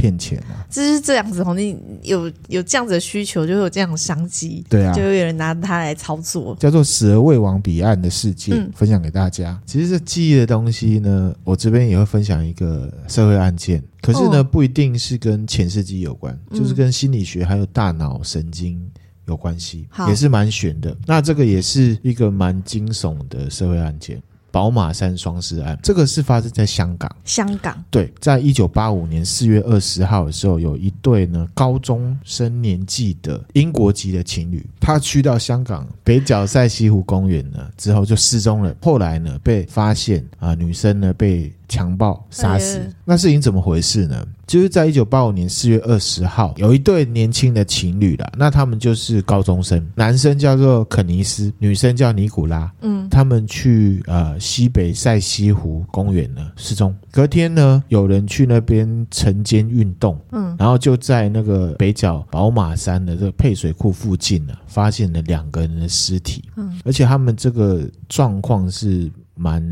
[0.00, 0.64] 骗钱啊！
[0.70, 9.60] 就是这样子，红你有有这样子的需求，就会有这样的商机，对啊，就会有人拿它来操作，叫做“死而未亡彼岸”的世界，嗯、分享给大家。
[9.66, 18.80] 其实这记忆的东西呢，我这边也会分享一个社会案件，可是呢，哦、不一定是跟前世记忆有关，就是跟心理学还有大脑神经
[19.26, 20.96] 有关系，嗯、也是蛮玄的。
[21.06, 24.22] 那这个也是一个蛮惊悚的社会案件。
[24.50, 27.10] 宝马山双尸案，这个是发生在香港。
[27.24, 38.74] 香港对，在一九八五年四月二十号的时候，有一对呢高中生年纪的英国籍的情侣，他去到香港北角塞西湖公园呢之后就失踪了。
[38.82, 41.52] 后来呢被发现啊，女生呢被。
[41.70, 44.26] 强暴杀死，那事情怎么回事呢？
[44.44, 52.70] 就是在一九八五年四月二十号，有一对年轻的情侣啦，那他们就是高中生，男生叫做肯尼斯，女生叫尼古拉。
[52.80, 56.92] 嗯，他们去呃西北塞西湖公园呢失踪。
[57.12, 66.42] 隔天呢，有人去那边晨间运动，嗯，然后就在那个北角宝马山的这个配水库附近呢，发现了两个人的尸体。
[66.56, 69.62] 嗯，而且他们这个状况是蛮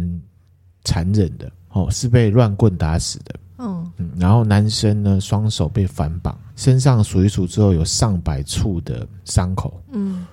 [0.85, 1.51] 残忍的。
[1.79, 3.35] 哦，是被乱棍打死的。
[3.59, 9.83] 嗯嗯，然后男生呢，双手被反绑，身上数一数之后有上百处的伤口。
[9.91, 10.27] 嗯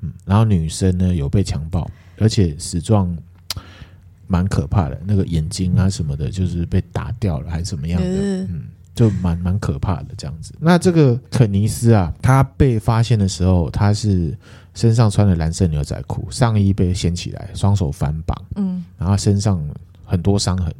[0.00, 1.88] 嗯，然后女生呢有被强暴，
[2.18, 3.16] 而且死状
[4.26, 8.08] 蛮可怕的，那个眼睛啊什么的，就是被打掉了还是怎么样的？
[8.08, 8.64] 嗯，
[8.96, 10.52] 就蛮蛮可怕的这样子。
[10.58, 14.36] 那这个肯尼斯啊，他被发现的时候，他是
[14.74, 18.36] 身上穿的蓝色牛仔裤，上衣被掀起来，双手反绑。
[18.56, 19.64] 嗯，然后身上
[20.04, 20.74] 很多伤痕。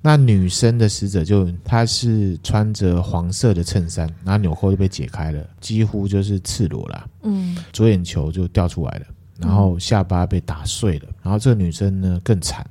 [0.00, 7.10] 那女生的死者就她是穿着黄色的衬衫，然后纽扣就被解开了，几乎就是赤裸了。
[7.22, 9.06] 嗯，左眼球就掉出来了，
[9.38, 12.64] 然后下巴被打碎了，然后这个女生呢更惨，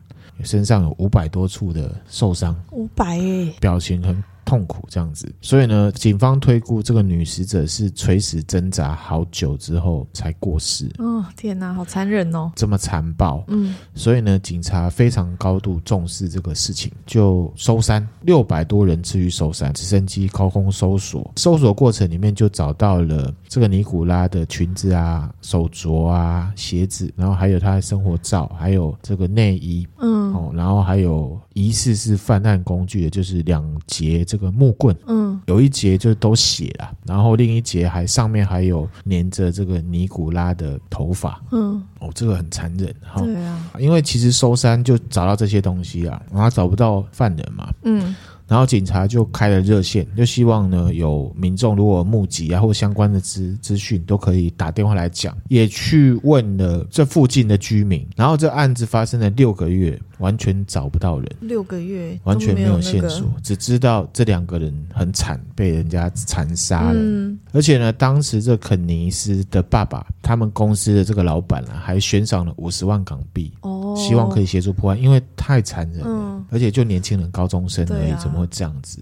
[0.43, 4.23] 身上有五百多处的受伤，五百耶，表情很。
[4.47, 10.89] 痛苦这样子，所以呢，警方推估这个女死者是垂死挣扎好久之后才过世。
[10.99, 12.49] 哦，天哪，好残忍哦！
[12.55, 34.36] 这么残暴，嗯，所以呢，警察非常高度重视这个事情，就搜山，六百多人去搜山，直升机高空搜索，搜索过程里面就找到了这个尼古拉的裙子啊、手镯啊、鞋子，然后还有他的生活照，还有这个内衣，嗯，哦，然后还有疑似是犯案工具的，就是两节这个。
[34.37, 48.15] 这个木棍，嗯，有一节就都血了，然后另一节还上面还有粘着这个尼古拉的头发，嗯，哦，这个很残忍，哈，对啊，因为其实搜山就找到这些东西啊，然后找不到犯人嘛，嗯。
[48.47, 58.07] 然后警察就开了热线，就希望呢有民众如果目击啊或相关的资资讯都可以打电话来讲，也去问了这附近的居民。
[58.15, 61.29] 然后这案子发生了六个月，完全找不到人。
[61.41, 66.99] 六个月完全没有线索，那个、只知道这两个人很惨，被人家残杀了。
[66.99, 76.16] 嗯、而且呢，当时这肯尼斯的爸爸，他们公司的这个老板啊，还悬赏了五十万港币，哦，希望可以协助破案，因为太残忍了，嗯、
[76.49, 78.39] 而且就年轻人、高中生而已，怎么？
[78.39, 78.99] 会这样子，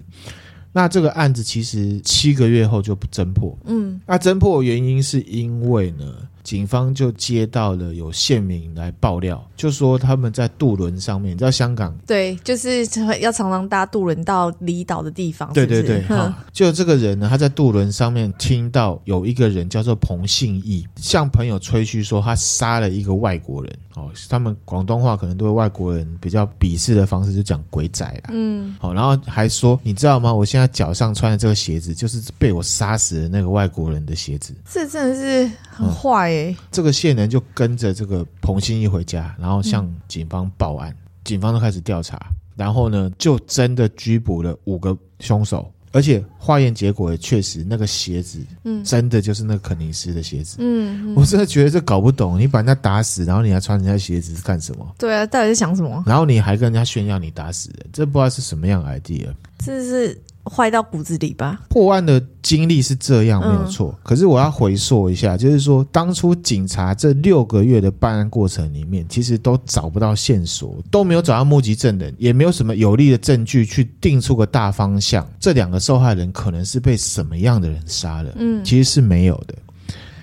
[0.72, 3.56] 那这个案子其实七个月后就不侦破。
[3.64, 6.04] 嗯，那侦破原因是因为呢，
[6.42, 12.86] 警方就接到了有县民来爆料，就说他们在渡轮上面，你知道香港对，就是
[13.20, 15.50] 要常常搭渡轮到离岛的地方。
[15.54, 23.78] 对对对，哈，就这个人呢，他在渡轮上面听到有一个人叫做彭信义，向朋友吹嘘说他杀了一个外国人。
[23.96, 28.28] 哦，他们广东话可能对外国人比较鄙视的方式，就讲鬼仔啦。
[28.28, 30.32] 嗯，好，然后还说，你知道吗？
[30.32, 34.54] 我现在脚上穿的这个鞋子，就是被我杀死的那个外国人的鞋子。
[34.70, 36.54] 这真的是很坏诶。
[36.70, 42.20] 这个线人就跟着这个彭新一回家，然后向警方报案，嗯、警方都开始调查，
[42.54, 54.94] 然后呢，就真的拘捕了五个凶手，而且化验结果也确实那个鞋子，嗯，真的就是那个肯尼斯的鞋子，嗯，嗯我真的觉得这搞不懂，你把人家打死，然后你还穿人家鞋子是干什么？
[54.98, 56.02] 对啊，到底是想什么？
[56.06, 59.28] 然后你还跟人家炫耀你打死人，这不知道是什么样的 idea，
[59.64, 60.20] 这是。
[60.48, 61.60] 坏到骨子里吧。
[61.68, 63.94] 破案的经历是这样，没有错。
[63.96, 75.28] 嗯、可是我要回溯一下，就是说，当初警察这六个月的办案过程里面，其实都找不到线索，都没有找到目击证人，也没有什么有力的证据去定出个大方向。
[75.40, 78.32] 这两个受害人可能是被什么样的人杀了？
[78.36, 79.54] 嗯，其实是没有的。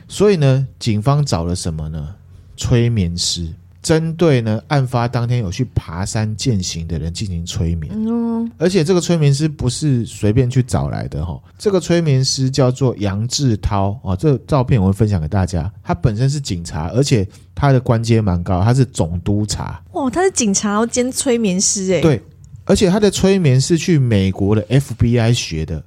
[0.08, 2.10] 所以呢，警方找了什么呢？
[2.56, 3.48] 催眠师。
[3.84, 7.94] 针对呢案发当天有去爬山践行的人进行催眠。
[7.94, 15.70] 嗯，而且这个催眠师不是随便去找来的哈，这个催眠师叫做杨志涛啊，这个照片我会分享给大家。
[15.84, 19.80] 他本身是警察，而且他的官阶蛮高，他是总督察。
[19.92, 22.00] 哇，他是警察兼催眠师哎。
[22.00, 22.22] 对，
[22.64, 25.84] 而且他的催眠是去美国的 FBI 学的。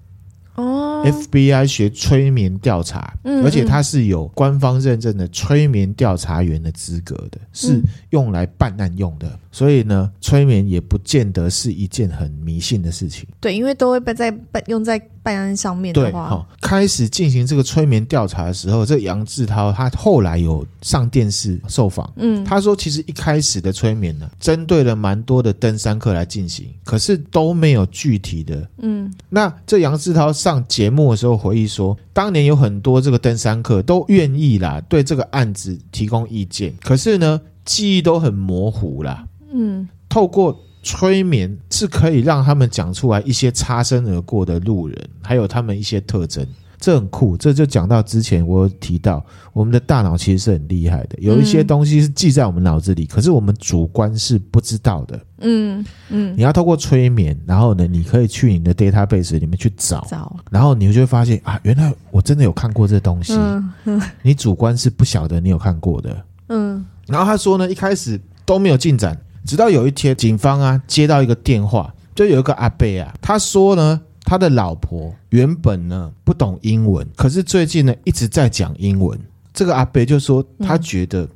[0.57, 7.81] 哦，FBI 学催眠调查，嗯，而且他是有官方认证的催眠调查员的资格的，是
[8.11, 9.39] 用来办案用的。
[9.57, 13.27] 所以呢，催眠也不见得是一件很迷信的事情。
[13.41, 16.47] 对，因为都会被在办用在办案上面的话。
[16.61, 39.27] 开始进行这个催眠调查的时候，这杨志涛他后来有上电视受访，嗯，他说其实一开始的催眠呢，针对了蛮多的登山客来进行，可是都没有具体的，嗯，那这杨志涛上节目的时候回忆说，当年有很多这个登山客都愿意啦，对这个案子提供意见，可是呢，记忆都很模糊啦。
[39.57, 46.47] 嗯，透过催眠是可以让他们讲出来一些擦身而过的路人，还有他们一些特征，
[46.79, 47.37] 这很酷。
[47.37, 55.21] 这就讲到之前我有提到，我们的大脑其实是很厉害的，有一些东西是记在我们脑子里，可是我们主观是不知道的。
[55.39, 63.33] 嗯嗯，你要透过催眠，然后呢，你可以去你的 database 里面去找，找，然后你就会发现啊，原来我真的有看过这东西。
[63.35, 66.25] 嗯嗯，你主观是不晓得你有看过的。
[66.49, 69.21] 嗯，然后他说呢，一开始都没有进展。
[69.47, 79.19] 直到有一天，警方啊接到一个电话，就有一个阿伯啊，他说呢，他的老婆原本呢不懂英文，可是最近呢一直在讲英文。
[79.55, 81.27] 这个阿伯就说他觉得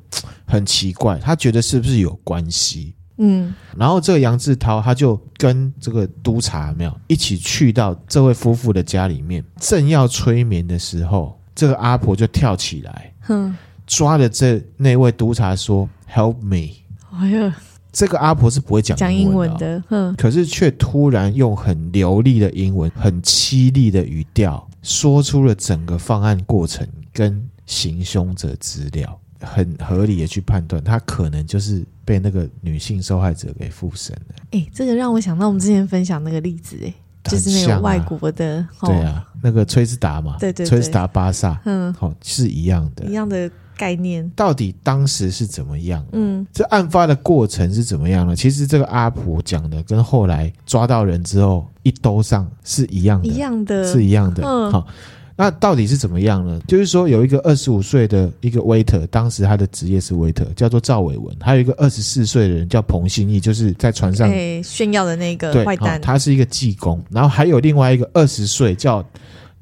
[0.45, 2.93] 很奇怪，他觉得是不是有关系？
[3.17, 13.55] 嗯，然后这个杨志涛他就跟这个督察没有一起去到这位夫妇的家里面，正要催眠的时候，这个阿婆就跳起来，哼，
[13.87, 16.83] 抓了这那位督察说：“Help me！”
[17.17, 17.55] 哎呀。
[17.91, 34.35] 这个阿婆是不会讲英文的，嗯，可是却突然用很流利的英文、很凄厉的语调，说出了整个犯案过程跟行凶者资料，很合理的去判断，他可能就是被那个女性受害者给附身了。
[34.51, 36.93] 哎，这个让我想到我们之前分享那个例子，哎，
[37.25, 43.51] 就是那个外国的，对啊，那个崔斯达嘛，对对，崔斯达巴萨，嗯，好，是一样的，一样的。
[43.81, 46.05] 概念到底当时是怎么样？
[46.11, 48.35] 嗯，这案发的过程是怎么样呢？
[48.35, 54.43] 其实这个阿婆讲的跟后来抓到人之后一兜上是一样的，一样的，是一样的。
[54.45, 54.85] 嗯，好，
[55.35, 56.61] 那到底是怎么样呢？
[56.67, 64.29] 就是说有一个二十五岁的一个 waiter，当时他的职业是 waiter，叫做赵伟文；还有一个二十四岁的人叫彭新义，就是在船上
[64.63, 67.03] 炫耀的那个坏蛋，他是一个技工。
[67.09, 69.03] 然后还有另外一个二十岁叫。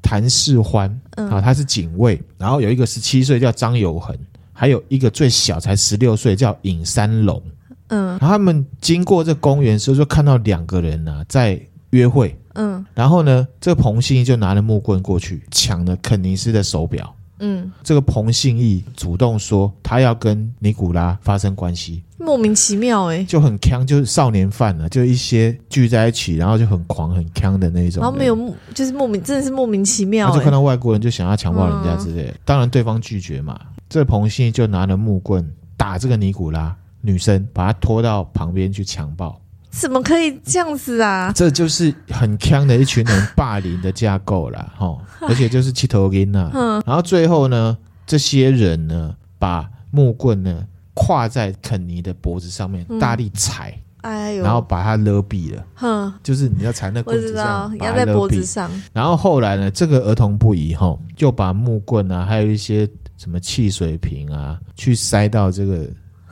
[0.02, 4.16] 谭世欢啊，他是警卫，然后有一个十七岁叫张友恒，
[4.52, 7.42] 还有一个最小才十六岁叫尹三龙。
[7.88, 12.36] 嗯，然后他们经过这公园时候，就看到两个人呢、啊、在约会。
[12.54, 17.14] 嗯，然后呢，这个彭信义就拿了木棍过去抢了肯尼斯的手表。
[17.40, 28.02] 嗯，这个彭信义主动说他要跟尼古拉发生关系，莫名其妙哎、欸，就很锵，就是少年犯了，就一些聚在一起，然后就很狂很锵的那种。
[28.02, 28.36] 然后没有，
[28.74, 30.30] 就是莫名，真的是莫名其妙、欸。
[30.30, 33.58] 他就看到外国人就想要强暴人家之类的，嗯、当然对方拒绝嘛。
[33.88, 39.40] 这个彭信义就拿了木棍打这个尼古拉女生，把她拖到旁边去强暴。
[39.70, 41.32] 怎么可以这样子啊？
[41.34, 44.70] 这就是很强的一群人霸凌的架构啦。
[44.76, 44.98] 哈！
[45.22, 46.50] 而且就是七头音呐。
[46.54, 46.82] 嗯。
[46.84, 55.64] 然后最后呢，这些人呢，把木棍呢挎在肯尼的脖子上面，嗯、大力踩，哎呦，然后把他勒毙了。
[55.74, 58.68] 哼，就是你要踩那棍子上，压在脖子上。
[58.92, 65.86] 然后后来呢，这个儿童不宜哈，就把木棍啊，还有一些什么汽水瓶啊，去塞到这个。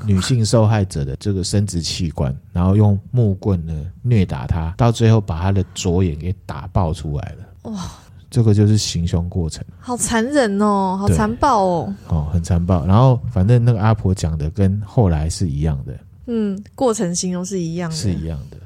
[0.07, 7.71] 女性受害者的这个生殖器官，然后用木棍呢虐打她，到最后把她的左眼给打爆出来了。
[7.71, 7.91] 哇，
[8.31, 12.87] 这个就是行凶过程，好残忍哦，好残暴哦，哦，很残暴。
[12.87, 18.57] 然后反正那个阿婆讲的跟后来是一样的，嗯，过程形容是一样的，是一样的。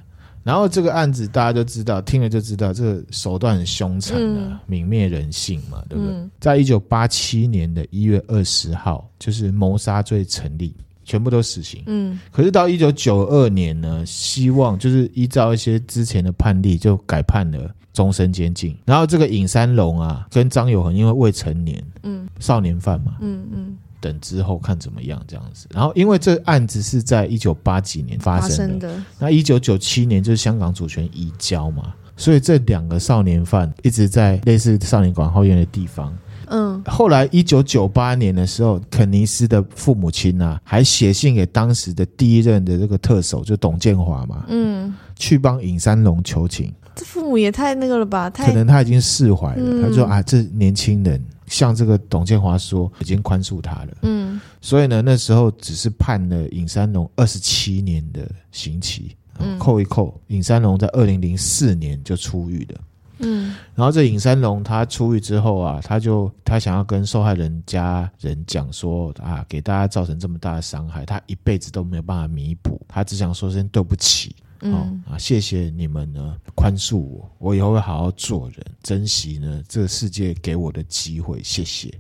[0.45, 6.15] 然后这个案子大家就知道，听了就知道，这个手段很凶残啊，泯灭人性嘛，对不对？
[6.15, 10.75] 嗯、在一九八七年的一月二十号，就是谋杀罪成立。
[11.05, 11.83] 全部都死刑。
[11.87, 18.77] 嗯，可是到一九九二年呢，希望就是依照一些之前的判例，就改判了终身监禁。
[18.85, 25.67] 然后这个尹三龙啊，跟张友恒因为未成年，嗯，少年犯嘛，嗯嗯，等之后看怎么样这样子。
[25.73, 36.17] 然后因为这案子是在一九八几年发生的，生的那一九九七年就是香港主权移交嘛，所以这两个少年犯一直在类似少年管后院的地方。
[36.53, 46.73] 嗯，后来一九九八年的时候，肯尼斯的父母亲啊，还写信给当时的第一任的这个特首，就董建华嘛，嗯，去帮尹三龙求情。
[46.95, 48.29] 这父母也太那个了吧？
[48.29, 49.63] 太可能他已经释怀了。
[49.63, 53.89] 嗯、他说啊，这年轻人向这个董建华说，已经宽恕他了。
[54.03, 62.81] 嗯，所以呢，那时候只是判了尹三龙二十七年的刑期，嗯、扣一扣，尹三龙在二零零四年就出狱了。
[63.23, 74.35] 嗯，然后这尹三龙他出狱之后啊，他就他想要跟受害人家人讲说啊，给大家造成这么大的伤害，他一辈子都没有办法弥补，他只想说声对不起。
[74.65, 81.93] 嗯、哦啊，谢谢你们呢，宽恕我，我以后会好好做人，珍惜呢这个世界给我的机会，谢谢。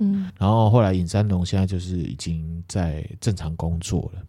[0.00, 4.22] 嗯，然后后来尹三龙现在就是已经在正常工作了。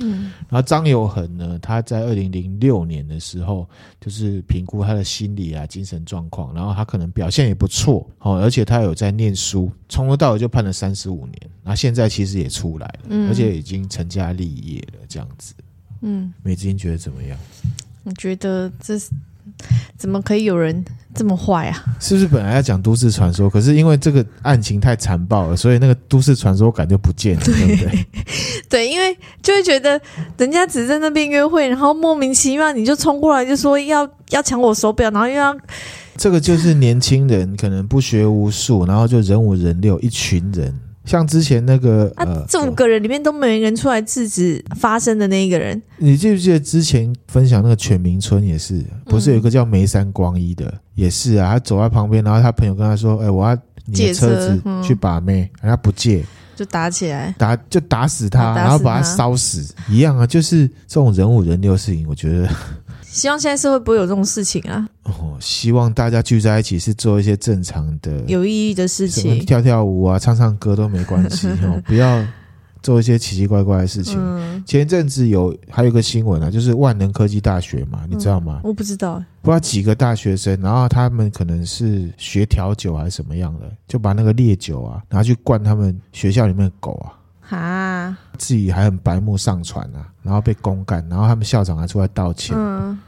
[0.00, 3.68] 嗯，然后张有恒呢，他在二零零六年的时候，
[4.00, 15.54] 就是评估他的心理啊、精神状况，然后他可能表现也不错，哦，而且他有在念书，从头到尾就判了三十五年，那现在其实也出来了，嗯，而且已经成家立业了，这样子。
[16.00, 17.38] 嗯，美金觉得怎么样？
[18.04, 19.10] 我觉得这是
[19.96, 20.84] 怎么可以有人
[21.14, 21.84] 这么坏啊？
[22.00, 28.06] 是不是本来要讲都市传说，可是因为这个案情太残暴了，所以那个都市传说感就不见了，对，对不对？
[28.68, 30.00] 对，因为就会觉得
[30.38, 35.54] 人家只在那边约会，然后莫名其妙你就冲过来就说要要抢我手表，然后又要
[36.16, 40.74] 这个就是年轻人可能不学无术，然后就人五人六一群人。
[41.04, 45.80] 像之前那个啊，这五个人里面都没人出来制止发生的那一个人。
[45.98, 56.24] 你记不记得之前分享那个犬鸣村也是，不是有一个叫梅山光一的，也是啊，他走在旁边，然后他朋友跟他说：“哎，我要你的车子去把妹，他不借，
[56.54, 62.48] 就打起来，打就打死他，然后把他烧死，一样啊，就是这种人五人六事情，我觉得。”
[63.12, 64.88] 希望现在社会不会有这种事情啊！
[65.04, 72.24] 哦，希望大家聚在一起是做一些正常的、有意义的事情，跳跳舞啊、唱唱歌都没关系 哦，不要
[72.82, 74.16] 做一些奇奇怪怪的事情。
[74.18, 78.60] 嗯、前一阵子有还有一个新闻啊，就是万能科技大学嘛，你知道吗？
[78.64, 87.12] 嗯、我不知道，不知道几个大学生，然后他们可能是学调酒还是什么样的，就把那个烈酒啊拿去灌他们学校里面的狗啊。
[87.58, 88.18] 啊！
[88.38, 92.56] 自己还很白目上传啊，然后被公干，然后他们校长还出来道歉。
[92.58, 92.98] 嗯，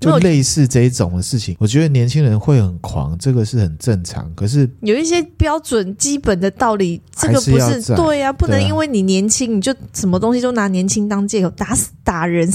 [0.00, 4.30] 就类似这一种的事情，我觉得年轻人会很狂，这个是很正常。
[4.34, 12.52] 可是有一些标准基本的道理，这个不是对呀，不能因为你年轻，你就什么东西都拿年轻当借口，打死打人。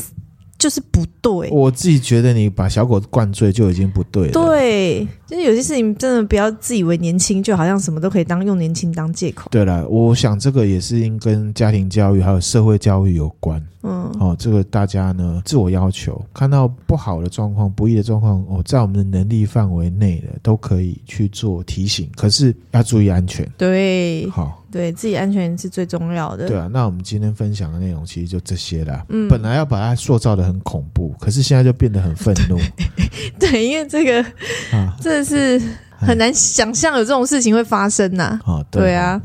[0.58, 4.34] 就是不对，我自己觉得你把小狗灌醉就已经不对了。
[4.34, 9.48] 对，就是有些事情真的不要自以为年轻，就好像什么都可以当用年轻当借口。
[9.52, 13.64] 对了，我想这个也是因跟家庭教育还有社会教育有关。
[13.82, 23.48] 嗯，哦，这个大家呢自我要求，看到不好的状况、不易的状况，哦，在我们的能力范围内的都可以去做提醒，可是要注意安全。
[23.56, 24.56] 对，好。
[24.72, 26.48] 对自己安全是最重要的。
[26.48, 29.04] 对啊，那我们今天分享的内容其实就这些啦。
[29.10, 32.56] 嗯，本来要把它塑造的很恐怖，可是现在就变得很愤怒。
[33.40, 34.24] 对，对，因为这个
[34.72, 35.62] 啊，真的是
[35.98, 38.40] 很难想象有这种事情会发生呐。
[38.46, 39.22] 啊，对，对啊。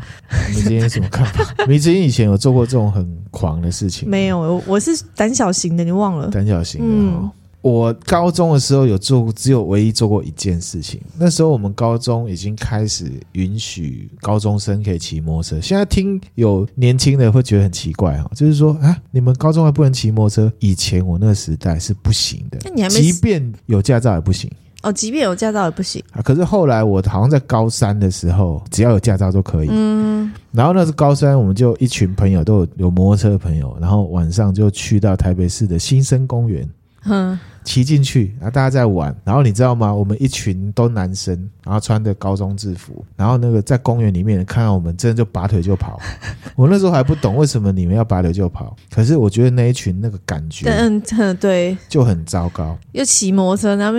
[0.51, 1.45] 你今天有什么看法？
[1.66, 4.09] 你之前以前有做过这种很狂的事情？
[4.09, 6.28] 没有，我我是胆小型的，你忘了？
[6.28, 6.86] 胆小型的。
[6.88, 7.30] 嗯。
[7.62, 11.01] 我高中的时候有做过，只有唯一做过一件事情。
[11.16, 15.59] 那时候我们高中已经开始允许高中生可以骑摩托车。
[15.62, 20.53] 现在听有年轻的会觉得很奇怪哈，就是说啊，你们高中还不能骑摩托车？
[20.59, 24.51] 以前我那个时代是不行的，那你还没，即便有驾照也不行
[24.85, 24.93] 哦。
[24.93, 26.22] 即便有驾照也不行啊。
[26.22, 29.68] 可是后来我好像在高三的时候，只要有驾照都可以。
[29.70, 30.32] 嗯。
[30.53, 36.68] 然后那是高三，我们就一群朋友都有有摩托车的朋友，然后晚上就去到台北市的新生公园。
[37.05, 37.38] 嗯。
[37.64, 39.90] 骑进去，然后大家在玩，然后你知道吗？
[39.92, 41.34] 我们一群都男生，
[41.64, 45.98] 然后穿的高中制服，然后那个在公园里面看到我们，真的就拔腿就跑。
[46.57, 51.02] 我那时候还不懂为什么你们要拔腿就跑，可是我觉得那一群那个感觉，嗯，
[51.40, 52.76] 对，就很糟糕。
[52.92, 53.98] 又骑摩托车，然后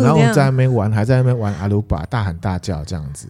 [0.00, 3.26] 然后我们在那边玩，还在那边玩阿鲁巴，大喊大叫这样子。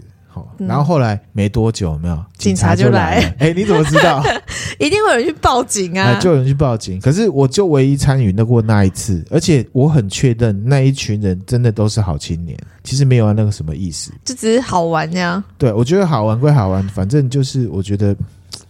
[0.59, 3.35] 然后后来没多久，有没有警察就来了。
[3.39, 4.23] 哎，你怎么知道？
[4.79, 6.19] 一定会有人去报警啊！
[6.21, 7.01] 就有人去报警。
[7.01, 12.59] 可是我就唯一参与那过那一次，而且我很确认那一群人真的都是好青年。
[12.85, 15.43] 其实没有那个什么意思，就只是好玩呀。
[15.59, 18.15] 对，我觉得好玩归好玩，反正就是我觉得。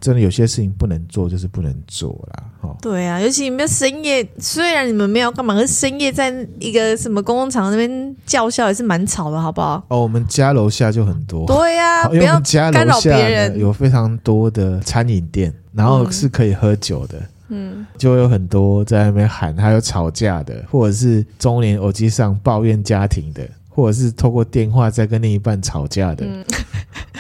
[0.07, 2.45] 真的有些事情不能做，就是不能做啦。
[2.61, 2.77] 哈。
[2.81, 9.85] 对啊，尤其你们深夜，虽然你们没有干嘛，可是深夜在一个什么公共场那边叫嚣也是蛮吵的，好不好？
[9.89, 11.45] 哦，我们家楼下就很多。
[11.49, 12.41] 对呀、啊，不要
[12.71, 13.59] 干扰别人。
[13.59, 17.21] 有非常多的餐饮店，然后是可以喝酒的。
[17.49, 26.25] 嗯，就有很多在那边喊，还有吵架的，或者是中年耳机上抱怨家庭的，或者是透过电话在跟另一半吵架的。
[26.25, 26.45] 嗯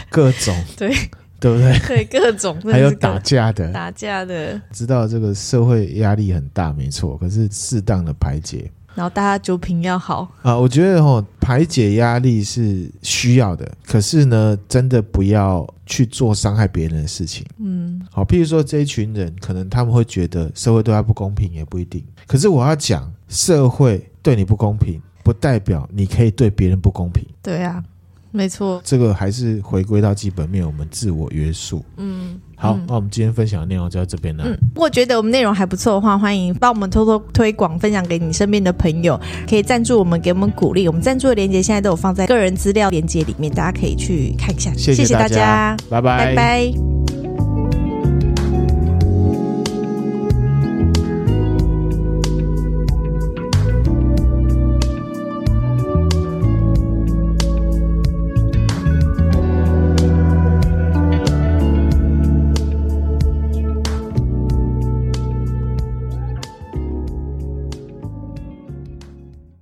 [0.09, 0.95] 各种 对。
[1.39, 1.79] 对不对？
[1.87, 7.17] 对，各种还有打架的，打架的，知道这个社会压力很大，没错。
[7.19, 10.57] 可是适当的排解，然后大家酒品要好啊。
[10.57, 17.45] 我觉得哦，排解压力是需要的，可是呢，真的不要去做伤害别人的事情。
[17.59, 22.05] 嗯，好，譬如说这一群人，可能他们会觉得社会对他不公平，也不一定。
[22.27, 27.25] 可是我要讲，社会对你不公平，不代表你可以对别人不公平。
[27.43, 27.85] 对啊。
[28.37, 31.83] 没错，这个还是回归到基本面，我们自我约束。
[31.97, 34.45] 嗯，好，嗯、那我们今天分享的内容就到这边了。
[34.47, 39.19] 嗯，如果觉得我们内容还不错的话，欢迎帮我们偷偷推广，分享给你身边的朋友，
[39.49, 40.87] 可以赞助我们，给我们鼓励。
[40.87, 44.71] 我们赞助的链接现在都有放在个人资料链接里面，大家可以去看一下。
[44.75, 47.06] 谢谢大家，谢谢大家，拜拜，拜拜。